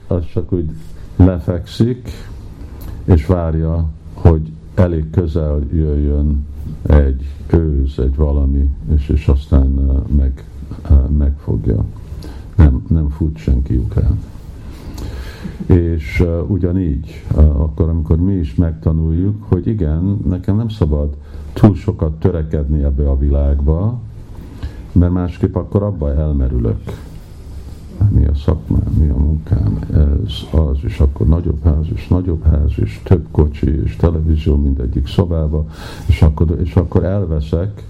[0.06, 0.70] az csak úgy
[1.16, 2.08] lefekszik,
[3.04, 6.46] és várja, hogy elég közel jöjjön
[6.82, 9.66] egy őz, egy valami, és, és aztán
[10.16, 10.44] meg,
[11.18, 11.84] megfogja.
[12.56, 14.18] Nem, nem fut senki után.
[15.66, 21.16] És uh, ugyanígy, uh, akkor amikor mi is megtanuljuk, hogy igen, nekem nem szabad
[21.52, 24.00] túl sokat törekedni ebbe a világba,
[24.92, 26.80] mert másképp akkor abba elmerülök.
[28.08, 32.72] Mi a szakmám, mi a munkám, ez, az, és akkor nagyobb ház, és nagyobb ház,
[32.76, 35.66] és több kocsi, és televízió mindegyik szobába,
[36.06, 37.82] és akkor, és akkor elveszek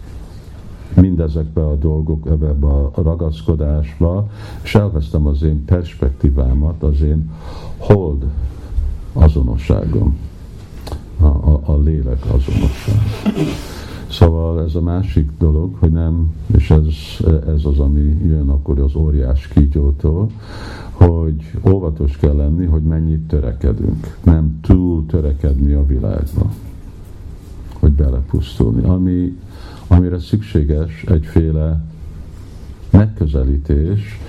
[1.01, 4.29] mindezekbe a dolgok, ebbe a ragaszkodásba,
[4.63, 7.31] és elvesztem az én perspektívámat, az én
[7.79, 8.25] hold
[9.13, 10.17] azonosságom,
[11.21, 13.01] a, a, a lélek azonosság.
[14.11, 16.85] Szóval ez a másik dolog, hogy nem, és ez,
[17.47, 20.31] ez az, ami jön akkor az óriás kígyótól,
[20.91, 24.17] hogy óvatos kell lenni, hogy mennyit törekedünk.
[24.23, 26.51] Nem túl törekedni a világba,
[27.79, 28.85] hogy belepusztulni.
[28.85, 29.39] Ami,
[29.89, 31.85] amire szükséges egyféle
[32.91, 34.21] megközelítés,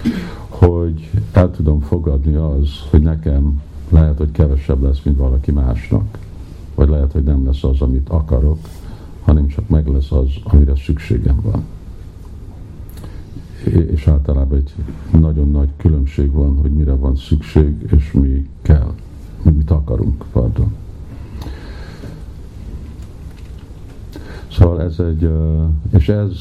[0.49, 6.17] hogy el tudom fogadni az, hogy nekem lehet, hogy kevesebb lesz, mint valaki másnak.
[6.75, 8.59] Vagy lehet, hogy nem lesz az, amit akarok,
[9.23, 11.63] hanem csak meg lesz az, amire szükségem van.
[13.91, 14.73] És általában egy
[15.19, 18.93] nagyon nagy különbség van, hogy mire van szükség, és mi kell,
[19.41, 20.71] mit akarunk, pardon.
[24.57, 25.29] Szóval ez egy,
[25.89, 26.31] és ez,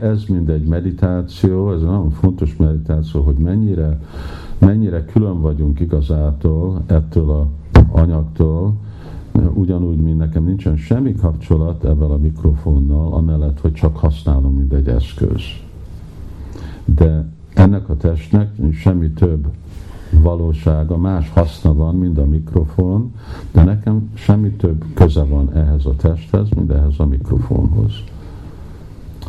[0.00, 4.00] ez mind egy meditáció, ez egy nagyon fontos meditáció, hogy mennyire,
[4.58, 7.46] mennyire külön vagyunk igazától, ettől a
[7.90, 8.74] anyagtól,
[9.52, 14.88] ugyanúgy, mint nekem nincsen semmi kapcsolat ebben a mikrofonnal, amellett, hogy csak használom, mint egy
[14.88, 15.42] eszköz.
[16.84, 19.46] De ennek a testnek semmi több
[20.20, 23.14] valósága, más haszna van, mint a mikrofon,
[23.52, 27.92] de nekem semmi több köze van ehhez a testhez, mint ehhez a mikrofonhoz.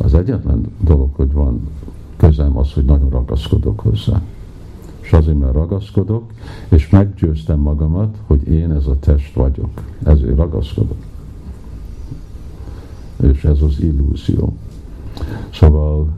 [0.00, 1.68] Az egyetlen dolog, hogy van
[2.16, 4.20] közem az, hogy nagyon ragaszkodok hozzá
[5.08, 6.32] és azért, mert ragaszkodok,
[6.68, 9.70] és meggyőztem magamat, hogy én ez a test vagyok.
[10.04, 10.96] Ezért ragaszkodok.
[13.22, 14.56] És ez az illúzió.
[15.52, 16.08] Szóval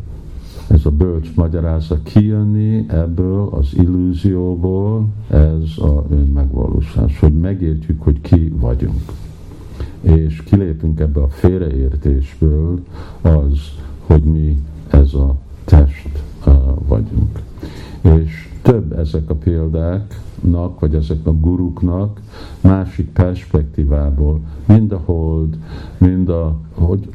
[0.71, 8.53] ez a bölcs magyarázza, kijönni ebből az illúzióból, ez a önmegvalósás, hogy megértjük, hogy ki
[8.57, 9.13] vagyunk.
[10.01, 12.81] És kilépünk ebbe a félreértésből
[13.21, 13.59] az,
[14.07, 14.59] hogy mi
[14.91, 16.55] ez a test uh,
[16.89, 17.41] vagyunk.
[18.01, 22.21] És több ezek a példáknak, vagy ezek a guruknak
[22.61, 25.57] másik perspektívából, mind a hold,
[25.99, 27.09] mind a, hogy,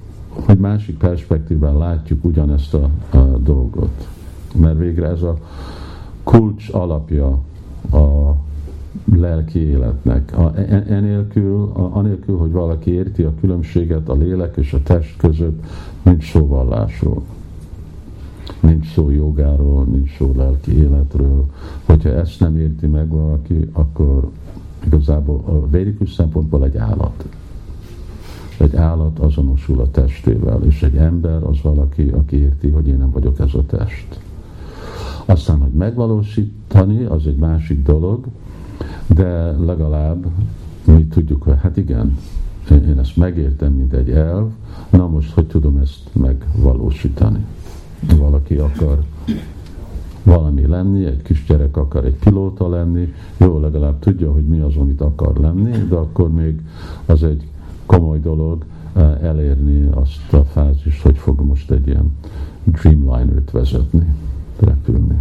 [0.45, 4.07] hogy másik perspektíván látjuk ugyanezt a, a dolgot.
[4.55, 5.37] Mert végre ez a
[6.23, 7.39] kulcs alapja
[7.91, 8.35] a
[9.15, 10.37] lelki életnek.
[10.37, 10.51] A,
[10.89, 15.65] enélkül, a, anélkül, hogy valaki érti a különbséget a lélek és a test között,
[16.01, 17.23] nincs szóvallásról
[18.59, 21.45] nincs szó jogáról, nincs szó lelki életről.
[21.85, 24.29] Hogyha ezt nem érti meg valaki, akkor
[24.85, 27.25] igazából a védikus szempontból egy állat.
[28.57, 33.11] Egy állat azonosul a testével, és egy ember az valaki, aki érti, hogy én nem
[33.11, 34.19] vagyok ez a test.
[35.25, 38.25] Aztán, hogy megvalósítani, az egy másik dolog,
[39.07, 40.25] de legalább
[40.85, 42.17] mi tudjuk, hogy hát igen,
[42.69, 44.47] én ezt megértem, mint egy elv,
[44.89, 47.45] na most hogy tudom ezt megvalósítani?
[48.17, 48.99] valaki akar
[50.23, 55.01] valami lenni, egy kisgyerek akar egy pilóta lenni, jó, legalább tudja, hogy mi az, amit
[55.01, 56.61] akar lenni, de akkor még
[57.05, 57.47] az egy
[57.85, 62.17] komoly dolog eh, elérni azt a fázist, hogy fog most egy ilyen
[62.63, 64.15] Dreamliner-t vezetni,
[64.59, 65.19] repülni.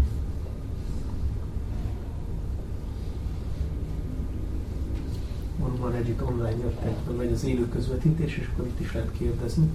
[5.81, 9.69] Van, itt online jött megy az élő közvetítés, és akkor itt is lehet kérdezni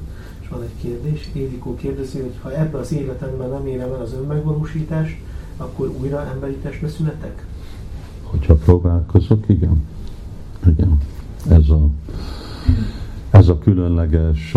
[0.49, 1.29] van egy kérdés.
[1.33, 5.17] Édikó kérdezi, hogy ha ebbe az életemben nem érem el az önmegvalósítást,
[5.57, 7.45] akkor újra emberi testbe születek?
[8.23, 9.83] Hogyha próbálkozok, igen.
[10.65, 10.97] Igen.
[11.49, 11.89] Ez a,
[13.29, 14.55] ez a különleges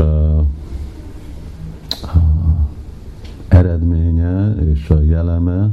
[3.48, 5.70] eredménye és a jeleme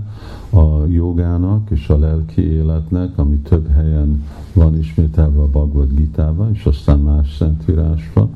[0.50, 4.24] a jogának és a lelki életnek, ami több helyen
[4.54, 8.30] van ismételve a Bhagavad Gita-ban, és aztán más szentírásban,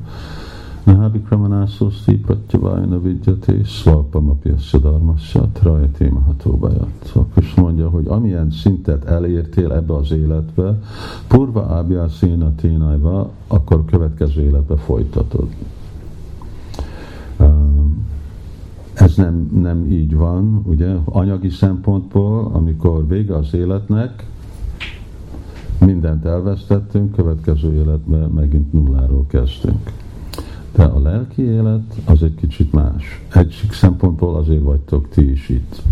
[0.84, 6.88] Nahavikramanászószti pratyavajna vidyate svapamapjasya dharmasya trajati mahatóbajat.
[7.04, 10.78] Szóval Krishna mondja, hogy amilyen szintet elértél ebbe az életbe,
[11.26, 15.48] purva ábjá széna ténájva, akkor a következő életbe folytatod.
[18.94, 24.26] Ez nem, nem így van, ugye, anyagi szempontból, amikor vége az életnek,
[25.78, 29.92] mindent elvesztettünk, következő életben megint nulláról kezdünk.
[30.76, 33.24] De a lelki élet az egy kicsit más.
[33.34, 35.82] Egy szempontból azért vagytok ti is itt.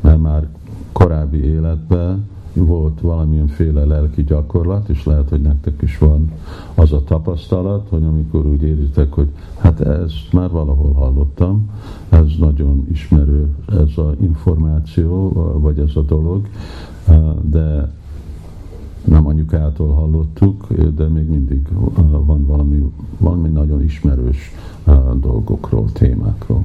[0.00, 0.46] Mert már
[0.92, 6.32] korábbi életben volt valamilyenféle lelki gyakorlat, és lehet, hogy nektek is van
[6.74, 9.28] az a tapasztalat, hogy amikor úgy érzitek, hogy
[9.58, 11.70] hát ezt már valahol hallottam,
[12.08, 16.48] ez nagyon ismerő ez az információ, vagy ez a dolog,
[17.42, 17.92] de
[19.08, 21.68] nem anyukától hallottuk, de még mindig
[22.24, 24.52] van valami, valami nagyon ismerős
[25.20, 26.64] dolgokról, témákról.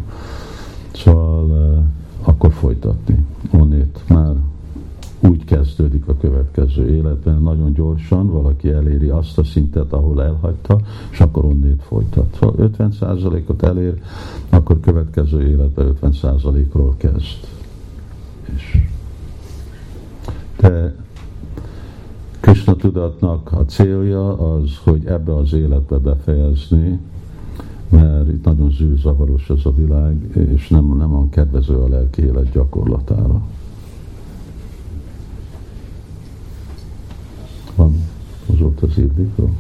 [0.94, 1.84] Szóval
[2.22, 3.26] akkor folytatni.
[3.52, 4.36] Onnét már
[5.20, 10.80] úgy kezdődik a következő életben, nagyon gyorsan valaki eléri azt a szintet, ahol elhagyta,
[11.12, 12.38] és akkor onnét folytat.
[12.40, 14.02] Szóval 50%-ot elér,
[14.50, 17.48] akkor következő életben 50%-ról kezd.
[18.56, 18.78] És
[20.60, 20.96] de
[22.44, 27.00] Krishna tudatnak a célja az, hogy ebbe az életbe befejezni,
[27.90, 32.52] mert itt nagyon zűrzavaros ez a világ, és nem, nem van kedvező a lelki élet
[32.52, 33.42] gyakorlatára.
[37.76, 38.08] Van
[38.62, 39.52] ott az illikról,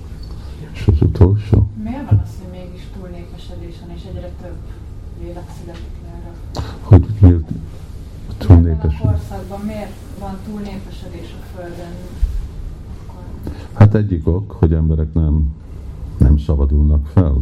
[0.72, 1.68] és az utolsó.
[1.84, 4.58] Miért van az, hogy mégis túlnépesedés van, és egyre több
[5.22, 6.32] lélek születik erre?
[6.82, 7.62] Hogy miért Ebben
[8.30, 8.98] a túlnépesedés?
[8.98, 11.94] korszakban miért van túlnépesedés a Földön?
[13.74, 15.54] Hát egyik ok, hogy emberek nem,
[16.18, 17.38] nem szabadulnak fel.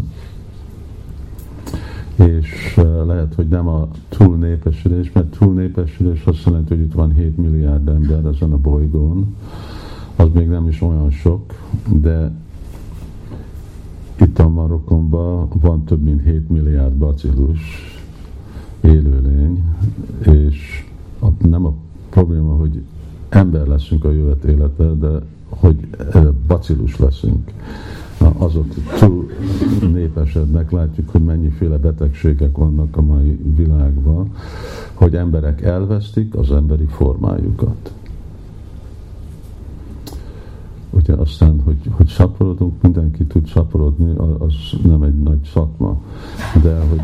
[2.16, 7.38] És eh, lehet, hogy nem a túlnépesedés, mert túlnépesedés azt jelenti, hogy itt van 7
[7.38, 9.36] milliárd ember ezen a bolygón.
[10.16, 11.54] Az még nem is olyan sok,
[11.88, 12.32] de
[14.20, 17.60] itt a Marokkonban van több mint 7 milliárd bacillus
[18.82, 19.64] élőlény,
[20.20, 20.88] és
[21.42, 21.74] nem a
[22.10, 22.84] probléma, hogy
[23.30, 25.22] ember leszünk a jövet életben, de
[25.60, 25.88] hogy
[26.48, 27.52] bacillus leszünk.
[28.38, 28.66] Azok
[29.00, 29.32] túl
[29.92, 34.32] népesednek, látjuk, hogy mennyiféle betegségek vannak a mai világban,
[34.94, 37.92] hogy emberek elvesztik az emberi formájukat.
[40.94, 46.02] Ugye aztán, hogy, hogy szaporodunk, mindenki tud szaporodni, az nem egy nagy szakma.
[46.62, 47.02] De hogy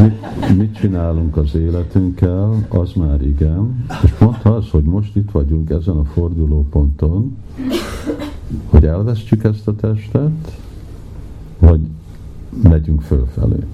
[0.00, 3.84] mit, mit csinálunk az életünkkel, az már igen.
[4.02, 7.36] És pont az, hogy most itt vagyunk ezen a fordulóponton,
[8.66, 10.58] hogy elvesztjük ezt a testet,
[11.58, 11.80] vagy
[12.62, 13.64] megyünk fölfelé.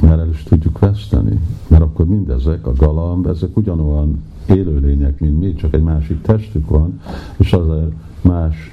[0.00, 1.38] Mert el is tudjuk veszteni.
[1.68, 7.00] Mert akkor mindezek, a galamb, ezek ugyanolyan élőlények, mint mi, csak egy másik testük van,
[7.36, 8.72] és azért más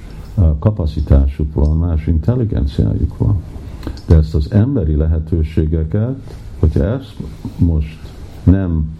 [0.58, 3.42] kapacitásuk van, más intelligenciájuk van.
[4.06, 7.16] De ezt az emberi lehetőségeket, hogyha ezt
[7.58, 7.98] most
[8.44, 8.98] nem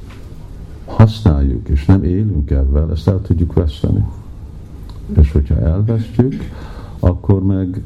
[0.87, 4.05] használjuk, és nem élünk ebben, ezt el tudjuk veszteni.
[5.17, 6.35] És hogyha elvesztjük,
[6.99, 7.83] akkor meg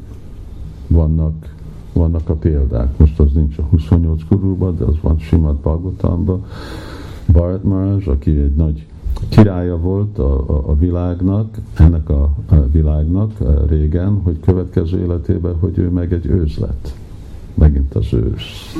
[0.87, 1.53] vannak,
[1.93, 2.97] vannak a példák.
[2.97, 6.45] Most az nincs a 28 gurúban, de az van Simad Bhagavatamban.
[7.25, 8.85] Bharat Maharaj, aki egy nagy
[9.29, 15.55] királya volt a, a, a világnak, ennek a, a világnak a régen, hogy következő életében,
[15.59, 16.93] hogy ő meg egy őz lett.
[17.53, 18.75] Megint az ősz.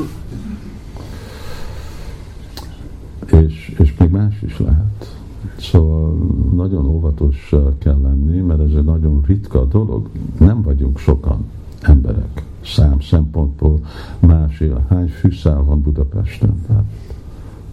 [3.31, 5.19] És, és még más is lehet.
[5.57, 6.17] Szóval
[6.55, 10.09] nagyon óvatos kell lenni, mert ez egy nagyon ritka dolog.
[10.39, 11.45] Nem vagyunk sokan
[11.81, 12.43] emberek.
[12.63, 13.79] Szám szempontból
[14.19, 14.85] más él.
[14.89, 16.61] Hány fűszál van Budapesten?
[16.67, 16.83] Tehát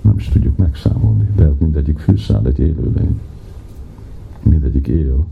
[0.02, 3.20] nem is tudjuk megszámolni, de ez mindegyik fűszál egy élőlény.
[4.42, 5.24] Mindegyik él.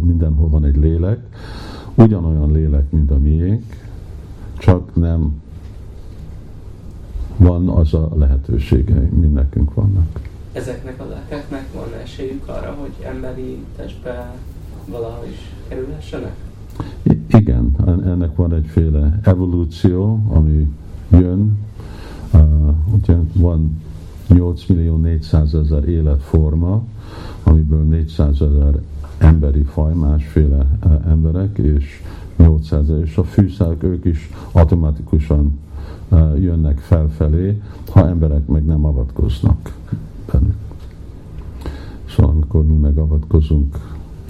[0.00, 1.18] Mindenhol van egy lélek,
[1.94, 3.64] ugyanolyan lélek, mint a miénk,
[4.58, 5.40] csak nem
[7.36, 10.20] van az a lehetőségei, mint nekünk vannak.
[10.52, 14.34] Ezeknek a lelkeknek van esélyük arra, hogy emberi testbe
[14.90, 16.34] valahogy is kerülhessenek?
[17.02, 20.68] I- Igen, en- ennek van egyféle evolúció, ami
[21.10, 21.58] jön.
[22.92, 23.82] Ugye van
[24.28, 26.82] 8 millió 400 ezer életforma,
[27.42, 28.80] amiből 400 ezer
[29.18, 32.02] emberi faj, másféle emberek, és
[32.36, 35.58] 800 ezer, és a fűszálak ők is automatikusan
[36.38, 39.76] jönnek felfelé, ha emberek meg nem avatkoznak
[40.32, 40.56] bennük.
[42.08, 43.76] Szóval amikor mi megavatkozunk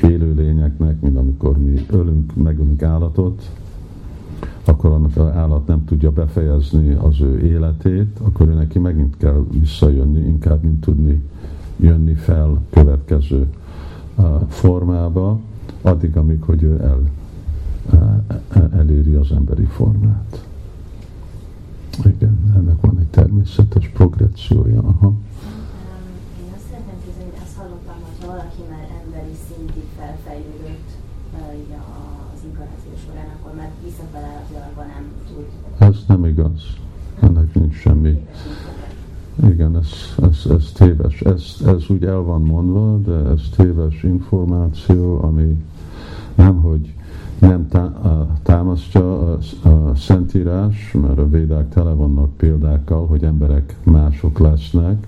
[0.02, 3.50] élőlényeknek, mint amikor mi ölünk, megölünk állatot,
[4.68, 9.44] akkor annak az állat nem tudja befejezni az ő életét, akkor ő neki megint kell
[9.50, 11.22] visszajönni, inkább mint tudni
[11.76, 13.48] jönni fel következő
[14.48, 15.40] formába,
[15.82, 17.00] addig, amíg, hogy ő el,
[18.72, 20.46] eléri az emberi formát.
[22.04, 24.80] Igen, ennek van egy természetes progressziója.
[24.80, 25.12] Aha.
[26.40, 27.98] Én azt szeretném hogy azt hallottam,
[29.04, 30.90] emberi szintig felfejlődött
[32.34, 35.46] az inkarnáció során, akkor már visszafele a világban nem tud
[35.78, 36.62] Ez nem igaz.
[37.20, 38.26] Ennek nincs semmi.
[39.42, 39.88] Igen, ez,
[40.22, 41.20] ez, ez téves.
[41.20, 45.64] Ez, ez úgy el van mondva, de ez téves információ, ami
[46.34, 46.94] nem, hogy
[47.38, 47.68] nem
[48.42, 49.38] támasztja a,
[49.68, 55.06] a Szentírás, mert a védák tele vannak példákkal, hogy emberek mások lesznek,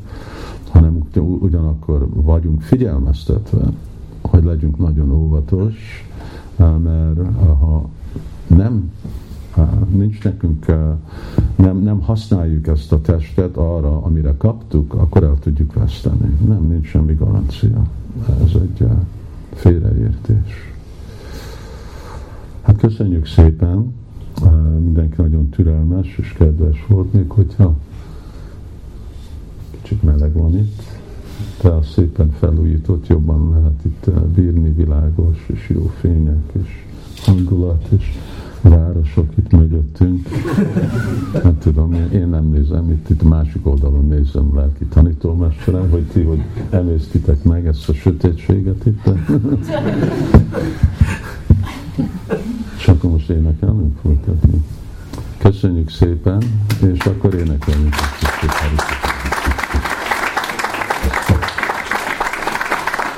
[0.71, 3.73] hanem ugy- ugyanakkor vagyunk figyelmeztetve,
[4.21, 6.09] hogy legyünk nagyon óvatos,
[6.57, 7.89] mert ha
[8.47, 8.91] nem
[9.91, 10.67] nincs nekünk,
[11.57, 16.37] nem, nem használjuk ezt a testet arra, amire kaptuk, akkor el tudjuk veszteni.
[16.47, 17.83] Nem, nincs semmi garancia.
[18.45, 18.87] Ez egy
[19.55, 20.73] félreértés.
[22.63, 23.95] Hát köszönjük szépen,
[24.79, 27.77] mindenki nagyon türelmes és kedves volt, még hogyha
[29.71, 30.83] kicsit meleg van itt,
[31.63, 36.85] de az szépen felújított, jobban lehet itt bírni, világos és jó fények és
[37.25, 38.19] hangulat, és
[38.61, 40.29] városok itt mögöttünk.
[41.43, 46.43] Nem tudom, én nem nézem, itt, itt másik oldalon nézem lelki tanítómesterem, hogy ti, hogy
[46.71, 49.11] emésztitek meg ezt a sötétséget itt.
[52.77, 54.63] És akkor most énekelünk folytatni.
[55.39, 56.43] Köszönjük szépen,
[56.93, 57.95] és akkor énekelünk
[58.41, 59.10] kicsit.